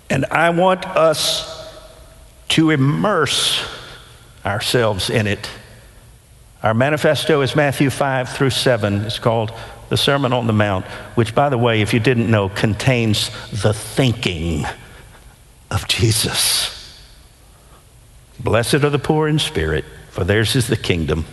And 0.09 0.25
I 0.25 0.49
want 0.49 0.85
us 0.85 1.71
to 2.49 2.69
immerse 2.69 3.65
ourselves 4.45 5.09
in 5.09 5.25
it. 5.25 5.49
Our 6.61 6.73
manifesto 6.73 7.39
is 7.39 7.55
Matthew 7.55 7.89
5 7.89 8.27
through 8.27 8.49
7. 8.49 9.05
It's 9.05 9.19
called 9.19 9.53
the 9.87 9.95
Sermon 9.95 10.33
on 10.33 10.47
the 10.47 10.53
Mount, 10.53 10.83
which, 11.15 11.33
by 11.33 11.47
the 11.47 11.57
way, 11.57 11.79
if 11.79 11.93
you 11.93 12.01
didn't 12.01 12.29
know, 12.29 12.49
contains 12.49 13.29
the 13.61 13.73
thinking 13.73 14.65
of 15.71 15.87
Jesus. 15.87 16.80
Blessed 18.43 18.75
are 18.75 18.89
the 18.89 18.99
poor 18.99 19.27
in 19.27 19.37
spirit, 19.37 19.85
for 20.09 20.23
theirs 20.23 20.55
is 20.55 20.67
the 20.67 20.77
kingdom. 20.77 21.25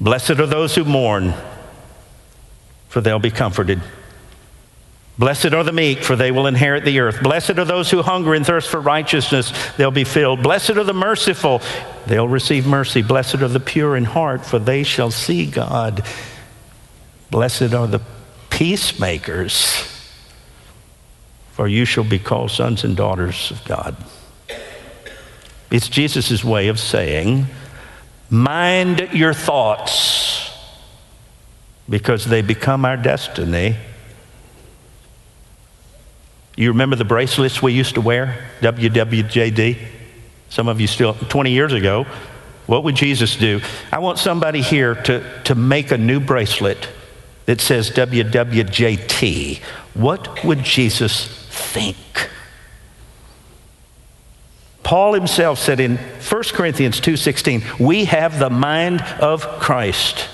Blessed 0.00 0.30
are 0.30 0.46
those 0.46 0.74
who 0.74 0.84
mourn, 0.84 1.34
for 2.88 3.00
they'll 3.02 3.18
be 3.18 3.30
comforted. 3.30 3.80
Blessed 5.18 5.52
are 5.52 5.62
the 5.62 5.72
meek, 5.72 6.02
for 6.02 6.16
they 6.16 6.30
will 6.30 6.46
inherit 6.46 6.86
the 6.86 7.00
earth. 7.00 7.22
Blessed 7.22 7.58
are 7.58 7.66
those 7.66 7.90
who 7.90 8.00
hunger 8.00 8.32
and 8.32 8.46
thirst 8.46 8.70
for 8.70 8.80
righteousness, 8.80 9.52
they'll 9.76 9.90
be 9.90 10.04
filled. 10.04 10.42
Blessed 10.42 10.70
are 10.70 10.84
the 10.84 10.94
merciful, 10.94 11.60
they'll 12.06 12.26
receive 12.26 12.66
mercy. 12.66 13.02
Blessed 13.02 13.36
are 13.36 13.48
the 13.48 13.60
pure 13.60 13.94
in 13.94 14.04
heart, 14.04 14.46
for 14.46 14.58
they 14.58 14.82
shall 14.82 15.10
see 15.10 15.44
God. 15.44 16.02
Blessed 17.30 17.74
are 17.74 17.86
the 17.86 18.00
peacemakers, 18.48 19.86
for 21.52 21.68
you 21.68 21.84
shall 21.84 22.04
be 22.04 22.18
called 22.18 22.50
sons 22.50 22.84
and 22.84 22.96
daughters 22.96 23.50
of 23.50 23.62
God. 23.64 23.96
It's 25.72 25.88
Jesus' 25.88 26.44
way 26.44 26.68
of 26.68 26.78
saying, 26.78 27.46
mind 28.28 29.08
your 29.14 29.32
thoughts, 29.32 30.50
because 31.88 32.26
they 32.26 32.42
become 32.42 32.84
our 32.84 32.98
destiny. 32.98 33.76
You 36.56 36.68
remember 36.68 36.94
the 36.94 37.06
bracelets 37.06 37.62
we 37.62 37.72
used 37.72 37.94
to 37.94 38.02
wear? 38.02 38.46
WWJD? 38.60 39.78
Some 40.50 40.68
of 40.68 40.78
you 40.78 40.86
still, 40.86 41.14
20 41.14 41.50
years 41.50 41.72
ago. 41.72 42.04
What 42.66 42.84
would 42.84 42.94
Jesus 42.94 43.34
do? 43.34 43.62
I 43.90 43.98
want 44.00 44.18
somebody 44.18 44.60
here 44.60 44.94
to, 44.94 45.42
to 45.44 45.54
make 45.54 45.90
a 45.90 45.96
new 45.96 46.20
bracelet 46.20 46.86
that 47.46 47.62
says 47.62 47.90
WWJT. 47.92 49.62
What 49.94 50.44
would 50.44 50.64
Jesus 50.64 51.26
think? 51.48 51.96
Paul 54.92 55.14
himself 55.14 55.58
said 55.58 55.80
in 55.80 55.96
1 55.96 56.52
Corinthians 56.52 57.00
2:16, 57.00 57.64
"We 57.78 58.04
have 58.04 58.38
the 58.38 58.50
mind 58.50 59.00
of 59.20 59.58
Christ." 59.58 60.28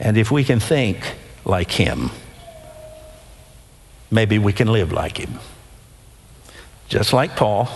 And 0.00 0.18
if 0.18 0.32
we 0.32 0.42
can 0.42 0.58
think 0.58 1.14
like 1.44 1.70
him, 1.70 2.10
maybe 4.10 4.36
we 4.36 4.52
can 4.52 4.66
live 4.66 4.90
like 4.90 5.18
him. 5.18 5.38
Just 6.88 7.12
like 7.12 7.36
Paul, 7.36 7.68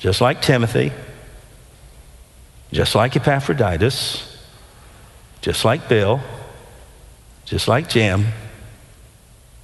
just 0.00 0.20
like 0.20 0.42
Timothy, 0.42 0.90
just 2.72 2.96
like 2.96 3.14
Epaphroditus, 3.14 4.36
just 5.42 5.64
like 5.64 5.88
Bill, 5.88 6.20
just 7.44 7.68
like 7.68 7.88
Jim, 7.88 8.32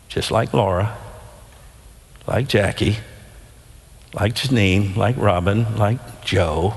just 0.09 0.31
like 0.31 0.55
Laura, 0.55 0.97
like 2.29 2.47
Jackie, 2.47 2.99
like 4.15 4.35
Janine, 4.35 4.97
like 4.97 5.17
Robin, 5.17 5.77
like 5.77 6.23
Joe, 6.23 6.75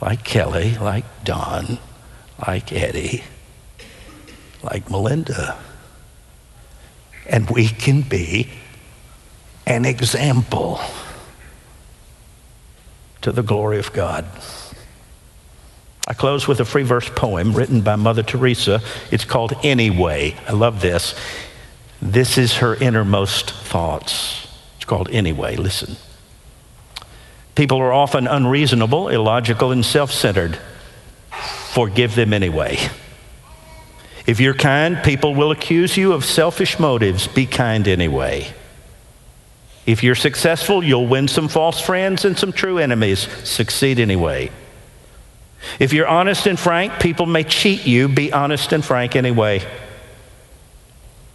like 0.00 0.24
Kelly, 0.24 0.76
like 0.78 1.04
Don, 1.24 1.78
like 2.46 2.72
Eddie, 2.72 3.24
like 4.62 4.90
Melinda 4.90 5.58
and 7.28 7.48
we 7.50 7.68
can 7.68 8.02
be 8.02 8.48
an 9.66 9.84
example 9.84 10.80
to 13.20 13.30
the 13.30 13.42
glory 13.42 13.78
of 13.78 13.92
God. 13.92 14.24
I 16.06 16.14
close 16.14 16.48
with 16.48 16.58
a 16.60 16.64
free 16.64 16.84
verse 16.84 17.10
poem 17.10 17.52
written 17.52 17.82
by 17.82 17.96
Mother 17.96 18.22
Teresa. 18.22 18.80
It's 19.10 19.26
called 19.26 19.52
Anyway. 19.62 20.34
I 20.48 20.52
love 20.52 20.80
this. 20.80 21.14
This 22.00 22.38
is 22.38 22.56
her 22.56 22.74
innermost 22.76 23.50
thoughts. 23.50 24.47
Called 24.88 25.08
Anyway. 25.12 25.54
Listen. 25.54 25.96
People 27.54 27.78
are 27.78 27.92
often 27.92 28.26
unreasonable, 28.26 29.08
illogical, 29.08 29.70
and 29.70 29.84
self 29.84 30.10
centered. 30.10 30.58
Forgive 31.72 32.14
them 32.14 32.32
anyway. 32.32 32.78
If 34.26 34.40
you're 34.40 34.54
kind, 34.54 35.02
people 35.02 35.34
will 35.34 35.50
accuse 35.50 35.96
you 35.96 36.12
of 36.12 36.24
selfish 36.24 36.78
motives. 36.78 37.26
Be 37.26 37.46
kind 37.46 37.86
anyway. 37.86 38.52
If 39.86 40.02
you're 40.02 40.14
successful, 40.14 40.84
you'll 40.84 41.06
win 41.06 41.28
some 41.28 41.48
false 41.48 41.80
friends 41.80 42.24
and 42.24 42.38
some 42.38 42.52
true 42.52 42.78
enemies. 42.78 43.26
Succeed 43.44 43.98
anyway. 43.98 44.50
If 45.78 45.92
you're 45.92 46.06
honest 46.06 46.46
and 46.46 46.58
frank, 46.58 47.00
people 47.00 47.26
may 47.26 47.44
cheat 47.44 47.86
you. 47.86 48.08
Be 48.08 48.32
honest 48.32 48.72
and 48.72 48.84
frank 48.84 49.16
anyway. 49.16 49.66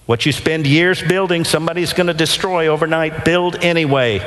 What 0.05 0.25
you 0.25 0.31
spend 0.31 0.67
years 0.67 1.01
building, 1.01 1.45
somebody's 1.45 1.93
going 1.93 2.07
to 2.07 2.13
destroy 2.13 2.67
overnight. 2.67 3.23
Build 3.23 3.55
anyway. 3.63 4.21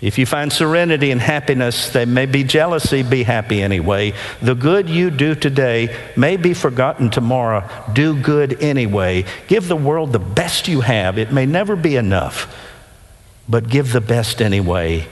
If 0.00 0.16
you 0.16 0.26
find 0.26 0.52
serenity 0.52 1.10
and 1.10 1.20
happiness, 1.20 1.90
there 1.90 2.06
may 2.06 2.26
be 2.26 2.44
jealousy, 2.44 3.02
be 3.02 3.24
happy 3.24 3.60
anyway. 3.60 4.14
The 4.40 4.54
good 4.54 4.88
you 4.88 5.10
do 5.10 5.34
today 5.34 5.94
may 6.16 6.36
be 6.36 6.54
forgotten 6.54 7.10
tomorrow. 7.10 7.68
Do 7.92 8.18
good 8.18 8.62
anyway. 8.62 9.24
Give 9.48 9.66
the 9.66 9.76
world 9.76 10.12
the 10.12 10.20
best 10.20 10.68
you 10.68 10.82
have. 10.82 11.18
It 11.18 11.32
may 11.32 11.46
never 11.46 11.74
be 11.74 11.96
enough, 11.96 12.54
but 13.48 13.68
give 13.68 13.92
the 13.92 14.00
best 14.00 14.40
anyway. 14.40 15.08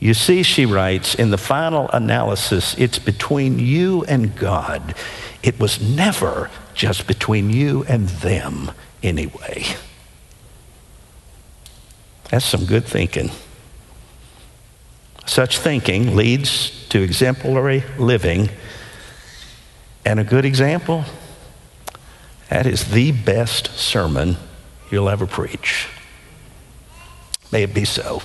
You 0.00 0.12
see, 0.12 0.42
she 0.42 0.66
writes, 0.66 1.14
in 1.14 1.30
the 1.30 1.38
final 1.38 1.88
analysis, 1.90 2.74
it's 2.78 2.98
between 2.98 3.60
you 3.60 4.04
and 4.04 4.34
God. 4.36 4.96
It 5.42 5.60
was 5.60 5.80
never 5.80 6.50
just 6.76 7.06
between 7.06 7.50
you 7.50 7.84
and 7.88 8.08
them 8.08 8.70
anyway. 9.02 9.64
That's 12.30 12.44
some 12.44 12.66
good 12.66 12.84
thinking. 12.84 13.30
Such 15.24 15.58
thinking 15.58 16.14
leads 16.14 16.86
to 16.90 17.02
exemplary 17.02 17.82
living 17.98 18.50
and 20.04 20.20
a 20.20 20.24
good 20.24 20.44
example. 20.44 21.04
That 22.50 22.66
is 22.66 22.90
the 22.90 23.10
best 23.10 23.76
sermon 23.76 24.36
you'll 24.90 25.08
ever 25.08 25.26
preach. 25.26 25.88
May 27.50 27.64
it 27.64 27.74
be 27.74 27.84
so. 27.84 28.22